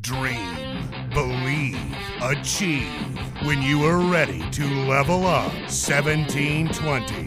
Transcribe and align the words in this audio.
Dream, 0.00 0.88
believe, 1.12 1.76
achieve. 2.22 2.88
When 3.44 3.60
you 3.60 3.84
are 3.84 3.98
ready 3.98 4.48
to 4.52 4.64
level 4.86 5.26
up 5.26 5.52
1720, 5.52 7.24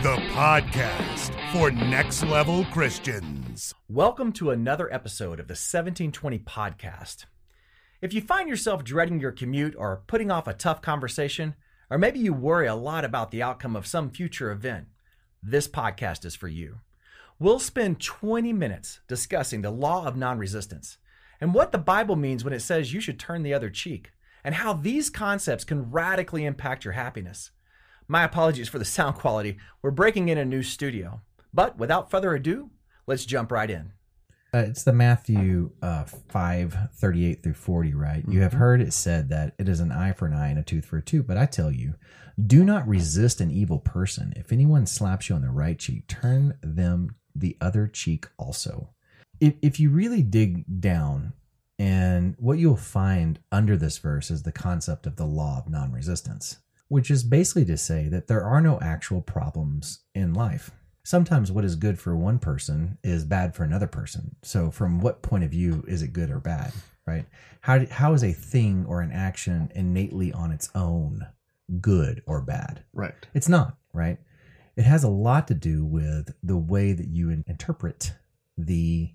the 0.00 0.16
podcast 0.32 1.52
for 1.52 1.70
next 1.70 2.24
level 2.24 2.64
Christians. 2.66 3.74
Welcome 3.88 4.32
to 4.34 4.50
another 4.50 4.90
episode 4.94 5.40
of 5.40 5.48
the 5.48 5.52
1720 5.52 6.38
podcast. 6.38 7.26
If 8.00 8.14
you 8.14 8.20
find 8.22 8.48
yourself 8.48 8.84
dreading 8.84 9.20
your 9.20 9.32
commute 9.32 9.74
or 9.76 10.04
putting 10.06 10.30
off 10.30 10.46
a 10.46 10.54
tough 10.54 10.80
conversation, 10.80 11.56
or 11.90 11.98
maybe 11.98 12.20
you 12.20 12.32
worry 12.32 12.68
a 12.68 12.76
lot 12.76 13.04
about 13.04 13.32
the 13.32 13.42
outcome 13.42 13.76
of 13.76 13.86
some 13.86 14.08
future 14.08 14.50
event, 14.50 14.86
this 15.42 15.68
podcast 15.68 16.24
is 16.24 16.36
for 16.36 16.48
you. 16.48 16.78
We'll 17.38 17.58
spend 17.58 18.00
20 18.00 18.52
minutes 18.52 19.00
discussing 19.08 19.62
the 19.62 19.72
law 19.72 20.06
of 20.06 20.16
non 20.16 20.38
resistance 20.38 20.96
and 21.40 21.54
what 21.54 21.72
the 21.72 21.78
Bible 21.78 22.16
means 22.16 22.44
when 22.44 22.52
it 22.52 22.60
says 22.60 22.92
you 22.92 23.00
should 23.00 23.18
turn 23.18 23.42
the 23.42 23.54
other 23.54 23.70
cheek, 23.70 24.12
and 24.42 24.56
how 24.56 24.72
these 24.72 25.10
concepts 25.10 25.64
can 25.64 25.90
radically 25.90 26.44
impact 26.44 26.84
your 26.84 26.92
happiness. 26.92 27.50
My 28.06 28.24
apologies 28.24 28.68
for 28.68 28.78
the 28.78 28.84
sound 28.84 29.16
quality. 29.16 29.56
We're 29.82 29.90
breaking 29.90 30.28
in 30.28 30.38
a 30.38 30.44
new 30.44 30.62
studio. 30.62 31.22
But 31.52 31.78
without 31.78 32.10
further 32.10 32.34
ado, 32.34 32.70
let's 33.06 33.24
jump 33.24 33.50
right 33.50 33.70
in. 33.70 33.92
Uh, 34.52 34.58
it's 34.58 34.84
the 34.84 34.92
Matthew 34.92 35.72
uh, 35.82 36.04
5, 36.04 36.90
38 36.94 37.42
through 37.42 37.54
40, 37.54 37.94
right? 37.94 38.22
Mm-hmm. 38.22 38.32
You 38.32 38.40
have 38.42 38.52
heard 38.52 38.80
it 38.80 38.92
said 38.92 39.28
that 39.30 39.54
it 39.58 39.68
is 39.68 39.80
an 39.80 39.90
eye 39.90 40.12
for 40.12 40.26
an 40.26 40.34
eye 40.34 40.48
and 40.48 40.58
a 40.58 40.62
tooth 40.62 40.84
for 40.84 40.98
a 40.98 41.02
tooth. 41.02 41.26
But 41.26 41.38
I 41.38 41.46
tell 41.46 41.72
you, 41.72 41.94
do 42.44 42.62
not 42.62 42.86
resist 42.86 43.40
an 43.40 43.50
evil 43.50 43.78
person. 43.78 44.32
If 44.36 44.52
anyone 44.52 44.86
slaps 44.86 45.28
you 45.28 45.34
on 45.34 45.42
the 45.42 45.50
right 45.50 45.78
cheek, 45.78 46.06
turn 46.06 46.58
them 46.62 47.16
the 47.34 47.56
other 47.60 47.88
cheek 47.88 48.28
also. 48.38 48.93
If, 49.40 49.54
if 49.62 49.80
you 49.80 49.90
really 49.90 50.22
dig 50.22 50.80
down, 50.80 51.32
and 51.78 52.36
what 52.38 52.58
you'll 52.58 52.76
find 52.76 53.40
under 53.50 53.76
this 53.76 53.98
verse 53.98 54.30
is 54.30 54.42
the 54.42 54.52
concept 54.52 55.06
of 55.06 55.16
the 55.16 55.26
law 55.26 55.58
of 55.58 55.70
non 55.70 55.92
resistance, 55.92 56.58
which 56.88 57.10
is 57.10 57.24
basically 57.24 57.64
to 57.66 57.76
say 57.76 58.08
that 58.08 58.28
there 58.28 58.44
are 58.44 58.60
no 58.60 58.78
actual 58.80 59.20
problems 59.20 60.00
in 60.14 60.34
life. 60.34 60.70
Sometimes 61.02 61.52
what 61.52 61.64
is 61.64 61.76
good 61.76 61.98
for 61.98 62.16
one 62.16 62.38
person 62.38 62.98
is 63.02 63.24
bad 63.24 63.54
for 63.54 63.64
another 63.64 63.86
person. 63.86 64.36
So, 64.42 64.70
from 64.70 65.00
what 65.00 65.22
point 65.22 65.44
of 65.44 65.50
view 65.50 65.84
is 65.86 66.00
it 66.02 66.12
good 66.12 66.30
or 66.30 66.38
bad, 66.38 66.72
right? 67.06 67.26
How, 67.60 67.84
how 67.86 68.12
is 68.14 68.22
a 68.22 68.32
thing 68.32 68.86
or 68.88 69.00
an 69.00 69.12
action 69.12 69.70
innately 69.74 70.32
on 70.32 70.52
its 70.52 70.70
own 70.74 71.26
good 71.80 72.22
or 72.26 72.40
bad? 72.40 72.84
Right. 72.92 73.14
It's 73.34 73.48
not, 73.48 73.76
right? 73.92 74.18
It 74.76 74.84
has 74.84 75.04
a 75.04 75.08
lot 75.08 75.48
to 75.48 75.54
do 75.54 75.84
with 75.84 76.34
the 76.42 76.56
way 76.56 76.92
that 76.92 77.08
you 77.08 77.30
interpret 77.30 78.12
the 78.56 79.12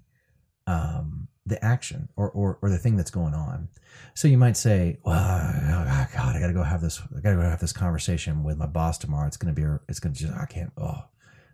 um, 0.69 1.27
the 1.45 1.63
action 1.65 2.09
or, 2.15 2.29
or 2.29 2.59
or 2.61 2.69
the 2.69 2.77
thing 2.77 2.95
that's 2.95 3.11
going 3.11 3.33
on. 3.33 3.69
So 4.13 4.27
you 4.27 4.37
might 4.37 4.55
say, 4.55 4.99
"Well, 5.03 5.17
oh, 5.17 6.07
God, 6.15 6.35
I 6.35 6.39
got 6.39 6.47
to 6.47 6.53
go 6.53 6.63
have 6.63 6.81
this. 6.81 7.01
I 7.15 7.19
got 7.21 7.31
to 7.31 7.35
go 7.37 7.41
have 7.41 7.59
this 7.59 7.73
conversation 7.73 8.43
with 8.43 8.57
my 8.57 8.67
boss 8.67 8.97
tomorrow. 8.97 9.27
It's 9.27 9.37
going 9.37 9.53
to 9.53 9.61
be. 9.61 9.67
It's 9.89 9.99
going 9.99 10.13
to 10.13 10.19
just. 10.19 10.33
I 10.33 10.45
can't. 10.45 10.71
Oh, 10.77 11.03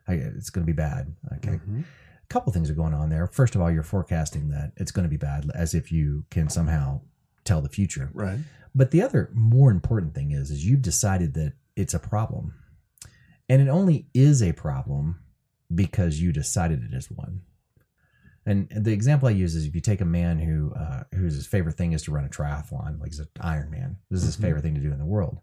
I, 0.07 0.13
it's 0.13 0.49
going 0.49 0.65
to 0.65 0.71
be 0.71 0.75
bad. 0.75 1.15
Okay." 1.37 1.53
Mm-hmm. 1.53 1.79
A 1.79 2.27
couple 2.27 2.51
things 2.51 2.69
are 2.71 2.75
going 2.75 2.93
on 2.93 3.09
there. 3.09 3.27
First 3.27 3.55
of 3.55 3.61
all, 3.61 3.71
you're 3.71 3.83
forecasting 3.83 4.49
that 4.49 4.73
it's 4.77 4.91
going 4.91 5.03
to 5.03 5.09
be 5.09 5.17
bad, 5.17 5.49
as 5.53 5.75
if 5.75 5.91
you 5.91 6.25
can 6.31 6.49
somehow 6.49 7.01
tell 7.43 7.61
the 7.61 7.69
future. 7.69 8.09
Right. 8.13 8.39
But 8.73 8.91
the 8.91 9.03
other 9.03 9.29
more 9.33 9.71
important 9.71 10.15
thing 10.15 10.31
is, 10.31 10.49
is 10.49 10.65
you've 10.65 10.81
decided 10.81 11.35
that 11.35 11.53
it's 11.75 11.93
a 11.93 11.99
problem 11.99 12.55
and 13.47 13.61
it 13.61 13.69
only 13.69 14.07
is 14.13 14.41
a 14.41 14.53
problem 14.53 15.19
because 15.73 16.19
you 16.19 16.31
decided 16.31 16.83
it 16.83 16.95
is 16.95 17.11
one. 17.11 17.41
And 18.45 18.67
the 18.69 18.93
example 18.93 19.27
I 19.27 19.31
use 19.31 19.55
is 19.55 19.65
if 19.65 19.73
you 19.73 19.81
take 19.81 20.01
a 20.01 20.05
man 20.05 20.37
who 20.39 20.73
uh, 20.73 21.03
whose 21.15 21.35
his 21.35 21.47
favorite 21.47 21.77
thing 21.77 21.93
is 21.93 22.03
to 22.03 22.11
run 22.11 22.25
a 22.25 22.29
triathlon, 22.29 22.99
like 22.99 23.09
he's 23.09 23.19
an 23.19 23.27
Iron 23.41 23.71
Man. 23.71 23.97
This 24.09 24.19
is 24.19 24.25
his 24.25 24.35
mm-hmm. 24.35 24.43
favorite 24.43 24.61
thing 24.61 24.75
to 24.75 24.81
do 24.81 24.91
in 24.91 24.99
the 24.99 25.05
world. 25.05 25.39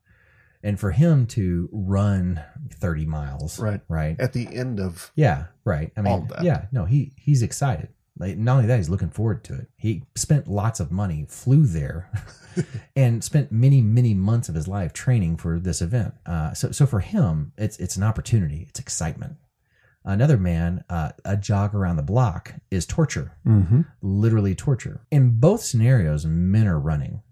And 0.65 0.79
for 0.79 0.93
him 0.93 1.27
to 1.29 1.69
run 1.73 2.41
30 2.75 3.05
miles, 3.07 3.59
right, 3.59 3.81
right, 3.89 4.19
at 4.21 4.33
the 4.33 4.47
end 4.55 4.79
of 4.79 5.11
yeah, 5.17 5.47
right. 5.65 5.91
I 5.97 6.03
mean, 6.03 6.31
yeah, 6.43 6.67
no, 6.71 6.85
he 6.85 7.13
he's 7.17 7.43
excited. 7.43 7.89
Like, 8.19 8.37
not 8.37 8.57
only 8.57 8.67
that, 8.67 8.77
he's 8.77 8.91
looking 8.91 9.11
forward 9.11 9.43
to 9.45 9.55
it. 9.55 9.69
He 9.77 10.05
spent 10.15 10.47
lots 10.47 10.81
of 10.81 10.93
money, 10.93 11.27
flew 11.29 11.67
there, 11.67 12.11
and 12.97 13.25
spent 13.25 13.51
many, 13.51 13.81
many 13.81 14.15
months 14.15 14.49
of 14.49 14.55
his 14.55 14.69
life 14.69 14.93
training 14.93 15.39
for 15.39 15.59
this 15.59 15.81
event. 15.81 16.15
Uh, 16.27 16.53
so, 16.53 16.71
so 16.73 16.87
for 16.87 17.01
him, 17.01 17.53
it's 17.57 17.79
it's 17.79 17.97
an 17.97 18.03
opportunity. 18.03 18.67
It's 18.69 18.79
excitement. 18.79 19.37
Another 20.05 20.37
man, 20.37 20.85
uh, 20.91 21.13
a 21.25 21.37
jog 21.37 21.75
around 21.75 21.97
the 21.97 22.03
block 22.03 22.55
is 22.71 22.87
torture, 22.87 23.37
mm-hmm. 23.47 23.83
literally 24.01 24.55
torture. 24.55 25.07
In 25.11 25.39
both 25.39 25.63
scenarios, 25.63 26.27
men 26.27 26.67
are 26.67 26.81
running. 26.81 27.23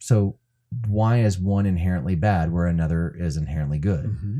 So 0.00 0.38
why 0.86 1.20
is 1.20 1.38
one 1.38 1.66
inherently 1.66 2.16
bad 2.16 2.52
where 2.52 2.66
another 2.66 3.14
is 3.16 3.36
inherently 3.36 3.78
good? 3.78 4.06
Mm-hmm. 4.06 4.38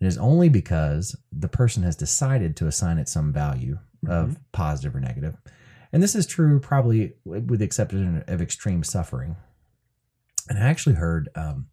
It 0.00 0.06
is 0.06 0.18
only 0.18 0.48
because 0.48 1.16
the 1.32 1.48
person 1.48 1.82
has 1.82 1.96
decided 1.96 2.56
to 2.56 2.68
assign 2.68 2.98
it 2.98 3.08
some 3.08 3.32
value 3.32 3.78
of 4.06 4.30
mm-hmm. 4.30 4.42
positive 4.52 4.94
or 4.94 5.00
negative. 5.00 5.36
And 5.92 6.02
this 6.02 6.14
is 6.14 6.26
true 6.26 6.60
probably 6.60 7.14
with 7.24 7.58
the 7.58 7.64
exception 7.64 8.22
of 8.28 8.40
extreme 8.40 8.84
suffering. 8.84 9.36
And 10.48 10.58
I 10.58 10.62
actually 10.68 10.96
heard 10.96 11.28
um, 11.34 11.66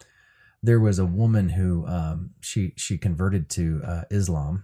there 0.64 0.80
was 0.80 1.00
a 1.00 1.06
woman 1.06 1.50
who 1.50 1.86
um, 1.88 2.32
she 2.42 2.74
she 2.78 2.98
converted 2.98 3.50
to 3.52 3.82
uh, 3.86 4.02
Islam. 4.10 4.64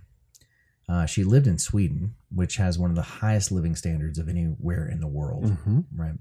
Uh, 0.91 1.06
she 1.06 1.24
lived 1.24 1.47
in 1.47 1.57
Sweden, 1.57 2.16
which 2.29 2.57
has 2.57 2.78
one 2.78 2.90
of 2.90 2.96
the 2.96 3.02
highest 3.02 3.52
living 3.52 3.75
standards 3.75 4.19
of 4.19 4.28
anywhere 4.28 4.90
in 4.90 5.00
the 5.00 5.07
world. 5.07 5.46
Mm-hmm. 5.46 5.79
Right. 5.96 6.16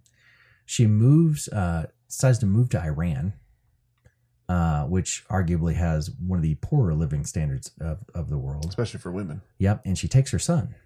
She 0.64 0.86
moves, 0.86 1.48
uh, 1.48 1.86
decides 2.08 2.38
to 2.38 2.46
move 2.46 2.68
to 2.70 2.80
Iran, 2.80 3.32
uh, 4.48 4.84
which 4.84 5.24
arguably 5.28 5.74
has 5.74 6.10
one 6.24 6.38
of 6.38 6.42
the 6.44 6.54
poorer 6.56 6.94
living 6.94 7.24
standards 7.24 7.72
of, 7.80 7.98
of 8.14 8.30
the 8.30 8.38
world, 8.38 8.66
especially 8.68 9.00
for 9.00 9.10
women. 9.10 9.42
Yep. 9.58 9.82
And 9.84 9.98
she 9.98 10.06
takes 10.06 10.30
her 10.30 10.38
son 10.38 10.76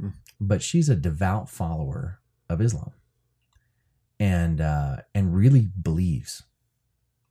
Mm. 0.00 0.12
But 0.40 0.62
she's 0.62 0.88
a 0.88 0.96
devout 0.96 1.48
follower 1.48 2.20
of 2.48 2.60
Islam, 2.60 2.92
and 4.18 4.60
uh, 4.60 4.96
and 5.14 5.34
really 5.34 5.70
believes. 5.80 6.42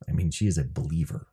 I 0.08 0.12
mean, 0.12 0.30
she 0.30 0.46
is 0.46 0.58
a 0.58 0.64
believer. 0.64 1.28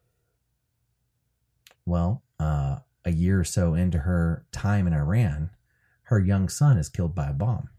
Well, 1.85 2.23
uh, 2.39 2.79
a 3.05 3.11
year 3.11 3.39
or 3.39 3.43
so 3.43 3.73
into 3.73 3.99
her 3.99 4.45
time 4.51 4.87
in 4.87 4.93
Iran, 4.93 5.51
her 6.03 6.19
young 6.19 6.49
son 6.49 6.77
is 6.77 6.89
killed 6.89 7.15
by 7.15 7.29
a 7.29 7.33
bomb. 7.33 7.69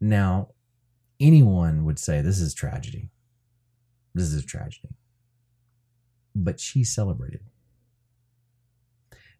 Now, 0.00 0.48
anyone 1.20 1.84
would 1.84 1.98
say 1.98 2.20
this 2.20 2.40
is 2.40 2.54
tragedy. 2.54 3.10
This 4.14 4.24
is 4.24 4.42
a 4.42 4.46
tragedy. 4.46 4.88
But 6.34 6.58
she 6.58 6.82
celebrated. 6.82 7.40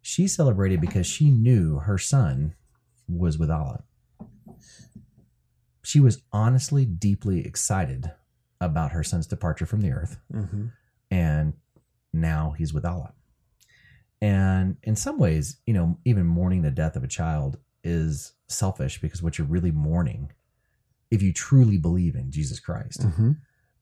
She 0.01 0.29
celebrated 0.29 0.81
because 0.81 1.07
she 1.07 1.31
knew 1.31 1.79
her 1.79 1.99
son 1.99 2.55
was 3.09 3.39
with 3.39 3.51
Allah. 3.51 3.83
She 5.83 6.01
was 6.01 6.23
honestly 6.33 6.85
deeply 6.85 7.45
excited 7.45 8.13
about 8.61 8.93
her 8.93 9.03
son's 9.03 9.27
departure 9.27 9.67
from 9.67 9.81
the 9.81 9.91
earth. 9.91 10.19
Mm-hmm. 10.33 10.67
And 11.11 11.55
now 12.13 12.55
he's 12.57 12.73
with 12.73 12.85
Allah. 12.85 13.15
And 14.23 14.77
in 14.85 14.95
some 14.95 15.19
ways, 15.19 15.57
you 15.67 15.75
know, 15.75 15.99
even 16.05 16.27
mourning 16.27 16.63
the 16.63 16.71
death 16.71 16.95
of 16.95 17.03
a 17.03 17.09
child 17.09 17.59
is 17.83 18.33
selfish 18.49 19.01
because 19.01 19.21
what 19.21 19.37
you're 19.37 19.49
really 19.49 19.73
mourning, 19.73 20.31
if 21.11 21.23
you 21.23 21.33
truly 21.33 21.77
believe 21.77 22.15
in 22.15 22.31
Jesus 22.31 22.61
Christ, 22.61 23.01
mm-hmm. 23.01 23.33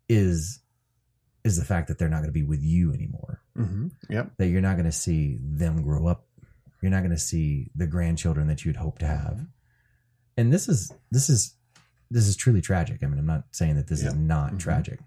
is 0.08 0.60
is 1.44 1.58
the 1.58 1.64
fact 1.64 1.88
that 1.88 1.98
they're 1.98 2.08
not 2.08 2.18
going 2.18 2.28
to 2.28 2.32
be 2.32 2.42
with 2.42 2.62
you 2.62 2.92
anymore. 2.92 3.42
Mm-hmm. 3.56 3.88
Yep. 4.08 4.32
That 4.38 4.48
you're 4.48 4.62
not 4.62 4.76
going 4.76 4.86
to 4.86 4.92
see 4.92 5.38
them 5.40 5.82
grow 5.82 6.06
up. 6.06 6.26
You're 6.82 6.90
not 6.90 7.00
going 7.00 7.10
to 7.10 7.18
see 7.18 7.70
the 7.74 7.86
grandchildren 7.86 8.46
that 8.48 8.64
you'd 8.64 8.76
hope 8.76 8.98
to 9.00 9.06
have. 9.06 9.46
And 10.38 10.50
this 10.50 10.70
is 10.70 10.90
this 11.10 11.28
is 11.28 11.54
this 12.10 12.26
is 12.26 12.34
truly 12.34 12.62
tragic. 12.62 13.02
I 13.02 13.06
mean, 13.06 13.18
I'm 13.18 13.26
not 13.26 13.44
saying 13.52 13.76
that 13.76 13.88
this 13.88 14.02
is 14.02 14.14
not 14.14 14.48
mm-hmm. 14.48 14.56
tragic, 14.56 15.00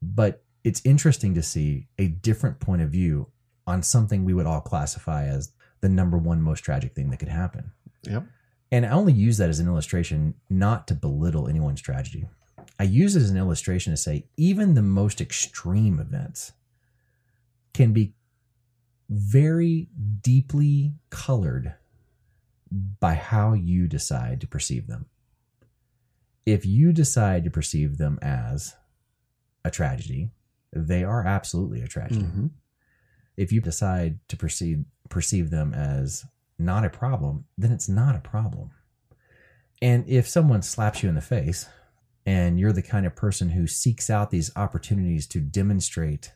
but 0.00 0.44
it's 0.62 0.80
interesting 0.84 1.34
to 1.34 1.42
see 1.42 1.88
a 1.98 2.06
different 2.06 2.60
point 2.60 2.80
of 2.80 2.90
view 2.90 3.32
on 3.66 3.82
something 3.82 4.24
we 4.24 4.34
would 4.34 4.46
all 4.46 4.60
classify 4.60 5.26
as 5.26 5.52
the 5.80 5.88
number 5.88 6.18
one 6.18 6.40
most 6.40 6.60
tragic 6.60 6.94
thing 6.94 7.10
that 7.10 7.18
could 7.18 7.28
happen. 7.28 7.72
Yep. 8.04 8.24
And 8.72 8.86
I 8.86 8.90
only 8.90 9.12
use 9.12 9.38
that 9.38 9.50
as 9.50 9.60
an 9.60 9.68
illustration 9.68 10.34
not 10.50 10.88
to 10.88 10.94
belittle 10.94 11.48
anyone's 11.48 11.80
tragedy. 11.80 12.26
I 12.78 12.84
use 12.84 13.14
it 13.14 13.22
as 13.22 13.30
an 13.30 13.36
illustration 13.36 13.92
to 13.92 13.96
say 13.96 14.26
even 14.36 14.74
the 14.74 14.82
most 14.82 15.20
extreme 15.20 16.00
events 16.00 16.52
can 17.72 17.92
be 17.92 18.14
very 19.08 19.88
deeply 20.22 20.94
colored 21.10 21.74
by 23.00 23.14
how 23.14 23.52
you 23.52 23.86
decide 23.86 24.40
to 24.40 24.46
perceive 24.46 24.86
them. 24.86 25.06
If 26.46 26.66
you 26.66 26.92
decide 26.92 27.44
to 27.44 27.50
perceive 27.50 27.98
them 27.98 28.18
as 28.20 28.74
a 29.64 29.70
tragedy, 29.70 30.30
they 30.72 31.04
are 31.04 31.24
absolutely 31.24 31.80
a 31.82 31.86
tragedy. 31.86 32.22
Mm-hmm. 32.22 32.46
If 33.36 33.52
you 33.52 33.60
decide 33.60 34.18
to 34.28 34.36
perceive 34.36 34.84
perceive 35.10 35.50
them 35.50 35.74
as 35.74 36.24
not 36.58 36.84
a 36.84 36.90
problem, 36.90 37.44
then 37.58 37.72
it's 37.72 37.88
not 37.88 38.16
a 38.16 38.20
problem. 38.20 38.70
And 39.82 40.08
if 40.08 40.26
someone 40.28 40.62
slaps 40.62 41.02
you 41.02 41.08
in 41.08 41.14
the 41.14 41.20
face 41.20 41.66
and 42.24 42.58
you're 42.58 42.72
the 42.72 42.82
kind 42.82 43.04
of 43.04 43.14
person 43.14 43.50
who 43.50 43.66
seeks 43.66 44.08
out 44.08 44.30
these 44.30 44.50
opportunities 44.56 45.26
to 45.28 45.40
demonstrate 45.40 46.32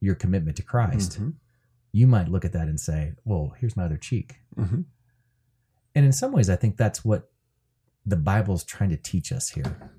your 0.00 0.14
commitment 0.14 0.56
to 0.56 0.62
Christ, 0.62 1.20
Mhm. 1.20 1.34
you 1.92 2.06
might 2.06 2.28
look 2.28 2.44
at 2.44 2.52
that 2.52 2.68
and 2.68 2.80
say, 2.80 3.12
well, 3.24 3.54
here's 3.58 3.76
my 3.76 3.84
other 3.84 3.98
cheek. 3.98 4.40
Mhm. 4.56 4.86
And 5.94 6.06
in 6.06 6.12
some 6.12 6.32
ways, 6.32 6.48
I 6.50 6.56
think 6.56 6.76
that's 6.76 7.04
what 7.04 7.30
the 8.06 8.16
Bible's 8.16 8.64
trying 8.64 8.90
to 8.90 8.96
teach 8.96 9.30
us 9.30 9.50
here. 9.50 9.90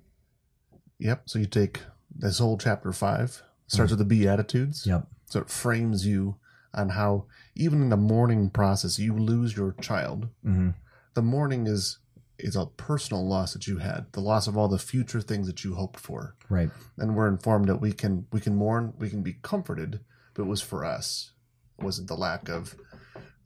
Yep. 0.99 1.29
So 1.29 1.39
you 1.39 1.45
take 1.45 1.83
this 2.13 2.39
whole 2.39 2.57
chapter 2.57 2.91
five, 2.91 3.41
starts 3.67 3.91
with 3.91 3.99
the 3.99 4.05
Beatitudes. 4.05 4.85
Yep. 4.85 5.07
So 5.31 5.39
it 5.39 5.49
frames 5.49 6.05
you 6.05 6.35
on 6.73 6.89
how, 6.89 7.25
even 7.55 7.81
in 7.81 7.89
the 7.89 7.97
mourning 7.97 8.49
process, 8.49 8.99
you 8.99 9.15
lose 9.15 9.55
your 9.55 9.73
child. 9.81 10.27
hmm 10.43 10.71
The 11.13 11.21
mourning 11.21 11.67
is 11.67 11.99
is 12.37 12.55
a 12.55 12.65
personal 12.65 13.25
loss 13.27 13.53
that 13.53 13.67
you 13.67 13.77
had, 13.77 14.11
the 14.13 14.19
loss 14.19 14.47
of 14.47 14.57
all 14.57 14.67
the 14.67 14.79
future 14.79 15.21
things 15.21 15.45
that 15.47 15.63
you 15.63 15.75
hoped 15.75 15.99
for. 15.99 16.35
Right. 16.49 16.71
And 16.97 17.15
we're 17.15 17.27
informed 17.27 17.69
that 17.69 17.79
we 17.79 17.93
can 17.93 18.25
we 18.33 18.41
can 18.41 18.55
mourn, 18.55 18.93
we 18.97 19.09
can 19.09 19.21
be 19.21 19.37
comforted, 19.41 20.01
but 20.33 20.43
it 20.43 20.47
was 20.47 20.61
for 20.61 20.83
us. 20.83 21.31
It 21.79 21.85
wasn't 21.85 22.07
the 22.07 22.17
lack 22.17 22.49
of 22.49 22.75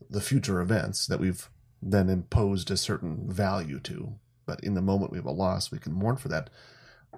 the 0.10 0.22
future 0.22 0.60
events 0.62 1.06
that 1.08 1.20
we've 1.20 1.50
then 1.81 2.10
imposed 2.10 2.72
a 2.72 2.78
certain 2.78 3.30
value 3.30 3.80
to. 3.81 4.16
But 4.46 4.64
in 4.64 4.74
the 4.74 4.81
moment 4.81 5.12
we 5.12 5.18
have 5.18 5.26
a 5.26 5.31
loss, 5.31 5.72
we 5.72 5.80
can 5.80 5.94
mourn 5.94 6.18
for 6.18 6.30
that. 6.30 6.50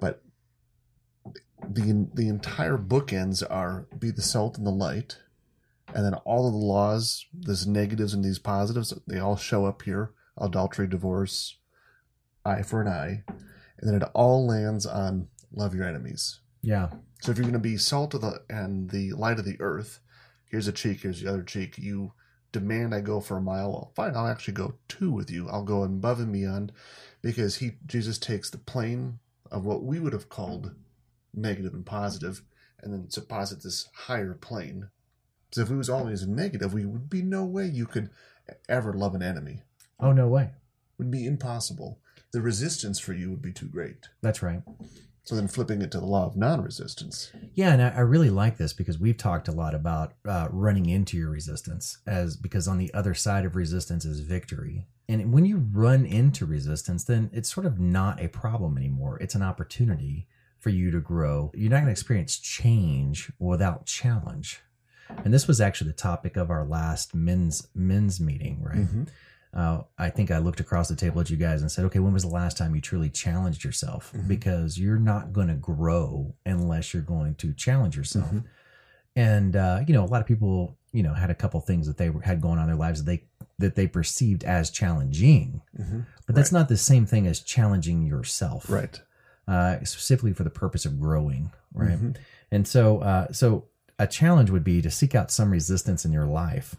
But 0.01 0.23
the 1.69 2.07
the 2.13 2.27
entire 2.27 2.77
bookends 2.77 3.43
are 3.49 3.87
be 3.97 4.11
the 4.11 4.21
salt 4.21 4.57
and 4.57 4.65
the 4.65 4.71
light, 4.71 5.17
and 5.93 6.05
then 6.05 6.13
all 6.13 6.47
of 6.47 6.53
the 6.53 6.59
laws, 6.59 7.25
these 7.33 7.65
negatives 7.65 8.13
and 8.13 8.23
these 8.23 8.39
positives, 8.39 8.93
they 9.07 9.19
all 9.19 9.37
show 9.37 9.65
up 9.65 9.81
here: 9.81 10.11
adultery, 10.37 10.87
divorce, 10.87 11.57
eye 12.45 12.61
for 12.61 12.81
an 12.81 12.87
eye, 12.87 13.23
and 13.79 13.89
then 13.89 13.95
it 13.95 14.09
all 14.13 14.45
lands 14.45 14.85
on 14.85 15.27
love 15.51 15.73
your 15.73 15.87
enemies. 15.87 16.39
Yeah. 16.61 16.89
So 17.21 17.31
if 17.31 17.37
you're 17.37 17.43
going 17.43 17.53
to 17.53 17.59
be 17.59 17.77
salt 17.77 18.13
of 18.13 18.21
the 18.21 18.41
and 18.49 18.89
the 18.89 19.13
light 19.13 19.39
of 19.39 19.45
the 19.45 19.59
earth, 19.59 19.99
here's 20.45 20.67
a 20.67 20.71
cheek, 20.71 21.01
here's 21.01 21.21
the 21.21 21.29
other 21.29 21.43
cheek. 21.43 21.77
You 21.77 22.13
demand 22.51 22.93
I 22.93 23.01
go 23.01 23.19
for 23.19 23.37
a 23.37 23.41
mile. 23.41 23.71
Well, 23.71 23.91
fine, 23.95 24.15
I'll 24.15 24.27
actually 24.27 24.53
go 24.53 24.75
two 24.87 25.11
with 25.11 25.31
you. 25.31 25.49
I'll 25.49 25.63
go 25.63 25.83
above 25.83 26.19
and 26.19 26.31
beyond, 26.31 26.71
because 27.21 27.57
he 27.57 27.77
Jesus 27.85 28.17
takes 28.17 28.49
the 28.49 28.57
plane 28.57 29.19
of 29.49 29.65
what 29.65 29.83
we 29.83 29.99
would 29.99 30.13
have 30.13 30.29
called 30.29 30.75
negative 31.33 31.73
and 31.73 31.85
positive, 31.85 32.41
and 32.81 32.93
then 32.93 33.07
to 33.11 33.21
posit 33.21 33.63
this 33.63 33.89
higher 33.93 34.33
plane. 34.33 34.89
So 35.51 35.61
if 35.61 35.69
it 35.69 35.75
was 35.75 35.89
always 35.89 36.27
negative, 36.27 36.73
we 36.73 36.85
would 36.85 37.09
be 37.09 37.21
no 37.21 37.45
way 37.45 37.65
you 37.65 37.85
could 37.85 38.09
ever 38.67 38.93
love 38.93 39.15
an 39.15 39.23
enemy. 39.23 39.61
Oh, 39.99 40.11
no 40.11 40.27
way. 40.27 40.43
It 40.43 40.97
would 40.97 41.11
be 41.11 41.25
impossible. 41.25 41.99
The 42.33 42.41
resistance 42.41 42.99
for 42.99 43.13
you 43.13 43.29
would 43.31 43.41
be 43.41 43.53
too 43.53 43.67
great. 43.67 44.09
That's 44.21 44.41
right. 44.41 44.61
So 45.23 45.35
then 45.35 45.47
flipping 45.49 45.81
it 45.81 45.91
to 45.91 45.99
the 45.99 46.05
law 46.05 46.25
of 46.25 46.37
non-resistance. 46.37 47.31
Yeah, 47.53 47.73
and 47.73 47.81
I, 47.81 47.89
I 47.89 47.99
really 47.99 48.29
like 48.29 48.57
this 48.57 48.71
because 48.71 48.97
we've 48.97 49.17
talked 49.17 49.49
a 49.49 49.53
lot 49.53 49.75
about 49.75 50.13
uh, 50.25 50.47
running 50.51 50.85
into 50.85 51.17
your 51.17 51.31
resistance 51.31 51.97
as 52.07 52.37
because 52.37 52.65
on 52.65 52.77
the 52.77 52.93
other 52.93 53.13
side 53.13 53.43
of 53.43 53.55
resistance 53.55 54.05
is 54.05 54.21
victory. 54.21 54.85
And 55.09 55.33
when 55.33 55.45
you 55.45 55.57
run 55.73 56.05
into 56.05 56.45
resistance, 56.45 57.03
then 57.03 57.29
it's 57.33 57.53
sort 57.53 57.65
of 57.65 57.79
not 57.79 58.21
a 58.21 58.29
problem 58.29 58.77
anymore. 58.77 59.17
It's 59.19 59.35
an 59.35 59.41
opportunity 59.41 60.27
for 60.67 60.73
you 60.73 60.91
to 60.91 60.99
grow. 60.99 61.49
You're 61.55 61.69
not 61.69 61.77
going 61.77 61.85
to 61.85 61.91
experience 61.91 62.37
change 62.37 63.31
without 63.39 63.85
challenge. 63.85 64.59
And 65.23 65.33
this 65.33 65.47
was 65.47 65.61
actually 65.61 65.91
the 65.91 65.97
topic 65.97 66.35
of 66.35 66.49
our 66.51 66.65
last 66.65 67.15
men's 67.15 67.67
men's 67.73 68.19
meeting, 68.19 68.61
right? 68.61 68.85
Mhm. 68.85 69.07
uh, 69.53 69.81
I 69.97 70.09
think 70.09 70.29
I 70.29 70.39
looked 70.39 70.59
across 70.59 70.89
the 70.89 70.95
table 70.95 71.21
at 71.21 71.29
you 71.29 71.37
guys 71.37 71.61
and 71.61 71.71
said, 71.71 71.85
okay, 71.85 71.99
when 71.99 72.11
was 72.13 72.23
the 72.23 72.29
last 72.29 72.57
time 72.57 72.75
you 72.75 72.81
truly 72.81 73.09
challenged 73.09 73.63
yourself? 73.63 74.11
Mhm. 74.13 74.27
Because 74.27 74.77
you're 74.77 74.99
not 74.99 75.31
going 75.31 75.47
to 75.47 75.55
grow 75.55 76.35
unless 76.45 76.93
you're 76.93 77.01
going 77.01 77.33
to 77.35 77.53
challenge 77.53 77.95
yourself. 77.95 78.29
Mhm. 78.33 78.43
And, 79.15 79.55
uh, 79.55 79.83
you 79.87 79.93
know, 79.93 80.03
a 80.03 80.05
lot 80.05 80.19
of 80.21 80.27
people, 80.27 80.77
you 80.91 81.01
know, 81.01 81.13
had 81.13 81.29
a 81.31 81.33
couple 81.35 81.59
things 81.61 81.87
that 81.87 81.97
they 81.97 82.09
were, 82.09 82.21
had 82.21 82.41
going 82.41 82.57
on 82.59 82.65
in 82.65 82.67
their 82.67 82.75
lives 82.75 83.03
that 83.03 83.09
they, 83.09 83.23
that 83.57 83.75
they 83.75 83.87
perceived 83.87 84.43
as 84.43 84.69
challenging, 84.69 85.61
Mhm. 85.79 86.05
but 86.27 86.35
that's 86.35 86.51
Right. 86.51 86.59
not 86.59 86.69
the 86.69 86.77
same 86.77 87.05
thing 87.07 87.25
as 87.25 87.39
challenging 87.39 88.03
yourself. 88.05 88.69
Right. 88.69 89.01
Uh, 89.47 89.79
specifically 89.85 90.33
for 90.33 90.43
the 90.43 90.49
purpose 90.49 90.85
of 90.85 90.99
growing. 90.99 91.51
Right. 91.73 91.97
Mhm. 91.97 92.17
And 92.51 92.67
so, 92.67 92.99
uh, 92.99 93.31
so 93.31 93.69
a 93.97 94.05
challenge 94.05 94.49
would 94.49 94.63
be 94.65 94.81
to 94.81 94.91
seek 94.91 95.15
out 95.15 95.31
some 95.31 95.51
resistance 95.51 96.03
in 96.03 96.11
your 96.11 96.25
life, 96.25 96.75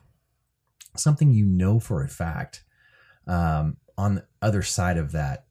something 0.96 1.32
you 1.32 1.46
know 1.46 1.80
for 1.80 2.02
a 2.02 2.08
fact. 2.08 2.64
Um, 3.26 3.76
on 3.96 4.16
the 4.16 4.26
other 4.42 4.62
side 4.62 4.98
of 4.98 5.12
that 5.12 5.46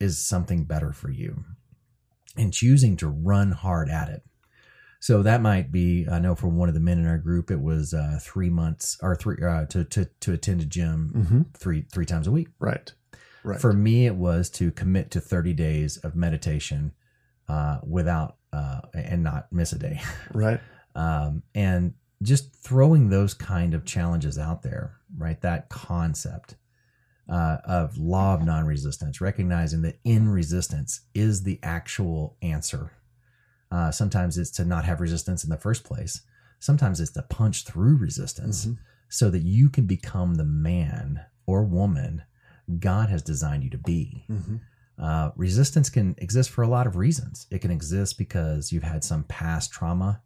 is 0.00 0.18
something 0.18 0.64
better 0.64 0.92
for 0.92 1.10
you, 1.10 1.44
and 2.36 2.52
choosing 2.52 2.96
to 2.96 3.08
run 3.08 3.52
hard 3.52 3.88
at 3.90 4.08
it. 4.08 4.24
So 4.98 5.22
that 5.22 5.42
might 5.42 5.72
be. 5.72 6.06
I 6.08 6.18
know 6.20 6.34
for 6.34 6.48
one 6.48 6.68
of 6.68 6.74
the 6.74 6.80
men 6.80 6.98
in 6.98 7.06
our 7.06 7.18
group, 7.18 7.50
it 7.50 7.60
was 7.60 7.92
uh, 7.92 8.18
three 8.20 8.50
months 8.50 8.96
or 9.02 9.14
three 9.14 9.36
uh, 9.44 9.66
to 9.66 9.84
to 9.84 10.06
to 10.20 10.32
attend 10.32 10.62
a 10.62 10.64
gym 10.66 11.12
Mhm. 11.14 11.54
three 11.56 11.82
three 11.92 12.06
times 12.06 12.26
a 12.26 12.32
week. 12.32 12.48
Right. 12.58 12.92
Right. 13.44 13.60
For 13.60 13.72
me, 13.72 14.06
it 14.06 14.14
was 14.14 14.48
to 14.50 14.70
commit 14.70 15.10
to 15.12 15.20
30 15.20 15.52
days 15.52 15.96
of 15.98 16.14
meditation 16.14 16.92
uh, 17.48 17.78
without 17.82 18.36
uh, 18.52 18.80
and 18.94 19.22
not 19.22 19.52
miss 19.52 19.72
a 19.72 19.78
day. 19.78 20.00
right. 20.32 20.60
Um, 20.94 21.42
and 21.54 21.94
just 22.22 22.54
throwing 22.54 23.08
those 23.08 23.34
kind 23.34 23.74
of 23.74 23.84
challenges 23.84 24.38
out 24.38 24.62
there, 24.62 24.96
right? 25.16 25.40
That 25.40 25.68
concept 25.68 26.56
uh, 27.28 27.58
of 27.64 27.98
law 27.98 28.34
of 28.34 28.44
non 28.44 28.66
resistance, 28.66 29.20
recognizing 29.20 29.82
that 29.82 29.98
in 30.04 30.28
resistance 30.28 31.00
is 31.14 31.42
the 31.42 31.58
actual 31.62 32.36
answer. 32.42 32.92
Uh, 33.70 33.90
sometimes 33.90 34.36
it's 34.36 34.50
to 34.50 34.64
not 34.64 34.84
have 34.84 35.00
resistance 35.00 35.42
in 35.44 35.50
the 35.50 35.56
first 35.56 35.82
place. 35.82 36.22
Sometimes 36.60 37.00
it's 37.00 37.12
to 37.12 37.22
punch 37.22 37.64
through 37.64 37.96
resistance 37.96 38.66
Mhm. 38.66 38.78
so 39.08 39.30
that 39.30 39.42
you 39.42 39.70
can 39.70 39.86
become 39.86 40.34
the 40.34 40.44
man 40.44 41.22
or 41.46 41.64
woman 41.64 42.22
God 42.80 43.08
has 43.10 43.22
designed 43.22 43.64
you 43.64 43.70
to 43.70 43.78
be. 43.78 44.24
Mhm. 44.30 44.60
Uh, 44.98 45.30
resistance 45.36 45.88
can 45.90 46.14
exist 46.18 46.50
for 46.50 46.62
a 46.62 46.68
lot 46.68 46.86
of 46.86 46.96
reasons. 46.96 47.46
It 47.50 47.60
can 47.60 47.70
exist 47.70 48.18
because 48.18 48.72
you've 48.72 48.82
had 48.82 49.02
some 49.04 49.24
past 49.24 49.72
trauma. 49.72 50.20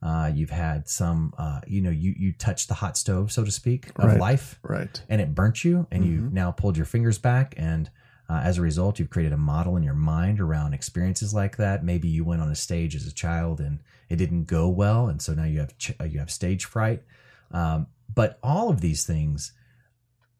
Uh, 0.00 0.30
you've 0.34 0.50
had 0.50 0.88
some, 0.88 1.32
uh, 1.38 1.60
you 1.66 1.80
know, 1.80 1.90
you 1.90 2.14
you 2.16 2.32
touched 2.32 2.68
the 2.68 2.74
hot 2.74 2.96
stove, 2.96 3.30
so 3.30 3.44
to 3.44 3.50
speak, 3.52 3.90
of 3.96 4.06
Right. 4.06 4.18
life, 4.20 4.58
Right. 4.62 5.00
and 5.08 5.20
it 5.20 5.34
burnt 5.34 5.64
you, 5.64 5.86
and 5.92 6.02
Mhm. 6.02 6.06
you've 6.08 6.32
now 6.32 6.50
pulled 6.50 6.76
your 6.76 6.86
fingers 6.86 7.18
back, 7.18 7.54
and 7.56 7.88
uh, 8.28 8.40
as 8.42 8.56
a 8.56 8.62
result, 8.62 8.98
you've 8.98 9.10
created 9.10 9.32
a 9.32 9.36
model 9.36 9.76
in 9.76 9.82
your 9.82 9.94
mind 9.94 10.40
around 10.40 10.72
experiences 10.72 11.34
like 11.34 11.56
that. 11.58 11.84
Maybe 11.84 12.08
you 12.08 12.24
went 12.24 12.40
on 12.40 12.48
a 12.50 12.54
stage 12.54 12.94
as 12.96 13.06
a 13.06 13.12
child 13.12 13.60
and 13.60 13.80
it 14.08 14.16
didn't 14.16 14.44
go 14.44 14.68
well, 14.70 15.08
and 15.08 15.20
so 15.20 15.34
now 15.34 15.44
you 15.44 15.58
have 15.60 15.76
ch- 15.76 15.94
uh, 16.00 16.04
you 16.04 16.18
have 16.18 16.30
stage 16.30 16.64
fright. 16.64 17.02
Um, 17.50 17.88
but 18.14 18.38
all 18.42 18.70
of 18.70 18.80
these 18.80 19.04
things 19.04 19.52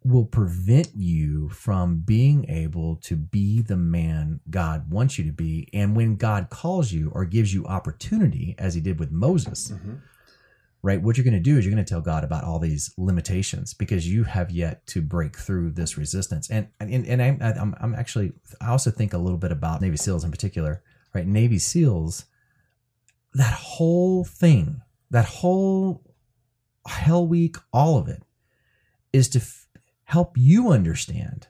will 0.05 0.25
prevent 0.25 0.91
you 0.97 1.49
from 1.51 2.01
being 2.01 2.49
able 2.49 2.97
to 2.97 3.17
be 3.17 3.63
the 3.63 3.77
man 3.77 4.41
God 4.51 4.91
wants 4.91 5.19
you 5.19 5.25
to 5.25 5.33
be. 5.33 5.69
And 5.73 5.95
when 5.95 6.17
God 6.17 6.51
calls 6.51 6.93
you 6.93 7.11
or 7.15 7.25
gives 7.25 7.55
you 7.55 7.65
opportunity, 7.67 8.55
as 8.59 8.75
he 8.75 8.81
did 8.81 8.99
with 8.99 9.13
Moses, 9.13 9.71
Mhm. 9.71 10.01
right, 10.83 11.01
what 11.01 11.17
you're 11.17 11.25
going 11.25 11.35
to 11.35 11.41
do 11.41 11.57
is 11.57 11.65
you're 11.65 11.73
going 11.75 11.85
to 11.85 11.89
tell 11.89 12.01
God 12.01 12.25
about 12.25 12.43
all 12.43 12.59
these 12.59 12.93
limitations 12.99 13.75
because 13.75 14.09
you 14.09 14.25
have 14.25 14.51
yet 14.51 14.85
to 14.89 15.01
break 15.01 15.37
through 15.39 15.71
this 15.71 15.97
resistance. 15.97 16.51
And 16.51 16.69
and 16.81 17.07
and 17.07 17.23
I, 17.23 17.53
I'm 17.61 17.75
I'm 17.81 17.95
actually 17.95 18.33
I 18.61 18.69
also 18.71 18.91
think 18.91 19.13
a 19.13 19.19
little 19.19 19.39
bit 19.39 19.53
about 19.53 19.81
Navy 19.81 19.97
SEALs 19.97 20.25
in 20.25 20.31
particular, 20.33 20.83
right? 21.15 21.27
Navy 21.27 21.59
SEALs, 21.59 22.25
that 23.35 23.53
whole 23.55 24.25
thing, 24.25 24.83
that 25.11 25.27
whole 25.27 26.03
Hell 26.87 27.25
Week, 27.27 27.57
all 27.73 27.97
of 27.99 28.09
it, 28.09 28.25
is 29.13 29.29
to 29.29 29.41
help 30.05 30.37
you 30.37 30.71
understand 30.71 31.49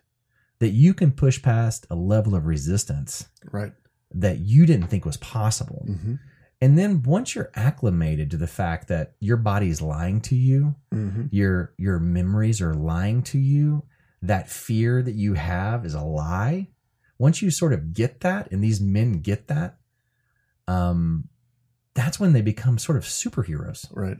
that 0.59 0.71
you 0.71 0.95
can 0.95 1.11
push 1.13 1.43
past 1.43 1.87
a 1.91 1.95
level 1.95 2.35
of 2.35 2.47
resistance 2.47 3.29
Right. 3.51 3.73
that 4.15 4.39
you 4.41 4.67
didn't 4.67 4.87
think 4.89 5.05
was 5.05 5.17
possible. 5.17 5.87
Mhm. 5.89 6.19
And 6.61 6.79
then 6.79 7.03
once 7.03 7.35
you're 7.35 7.51
acclimated 7.57 8.31
to 8.31 8.37
the 8.37 8.47
fact 8.47 8.87
that 8.89 9.17
your 9.19 9.37
body 9.37 9.69
is 9.69 9.83
lying 9.83 10.21
to 10.23 10.37
you, 10.37 10.77
Mhm. 10.93 11.29
your 11.33 11.75
your 11.77 11.99
memories 11.99 12.61
are 12.61 12.75
lying 12.75 13.23
to 13.25 13.39
you, 13.39 13.83
that 14.23 14.49
fear 14.49 15.03
that 15.03 15.17
you 15.17 15.35
have 15.35 15.85
is 15.85 15.95
a 15.95 16.03
lie. 16.05 16.69
Once 17.19 17.43
you 17.43 17.51
sort 17.51 17.73
of 17.73 17.93
get 17.93 18.21
that, 18.21 18.51
and 18.53 18.63
these 18.63 18.81
men 18.81 19.15
get 19.21 19.49
that, 19.49 19.79
um, 20.69 21.29
that's 21.95 22.21
when 22.21 22.33
they 22.33 22.43
become 22.43 22.79
sort 22.79 22.97
of 22.97 23.05
superheroes 23.05 23.87
Right. 23.95 24.19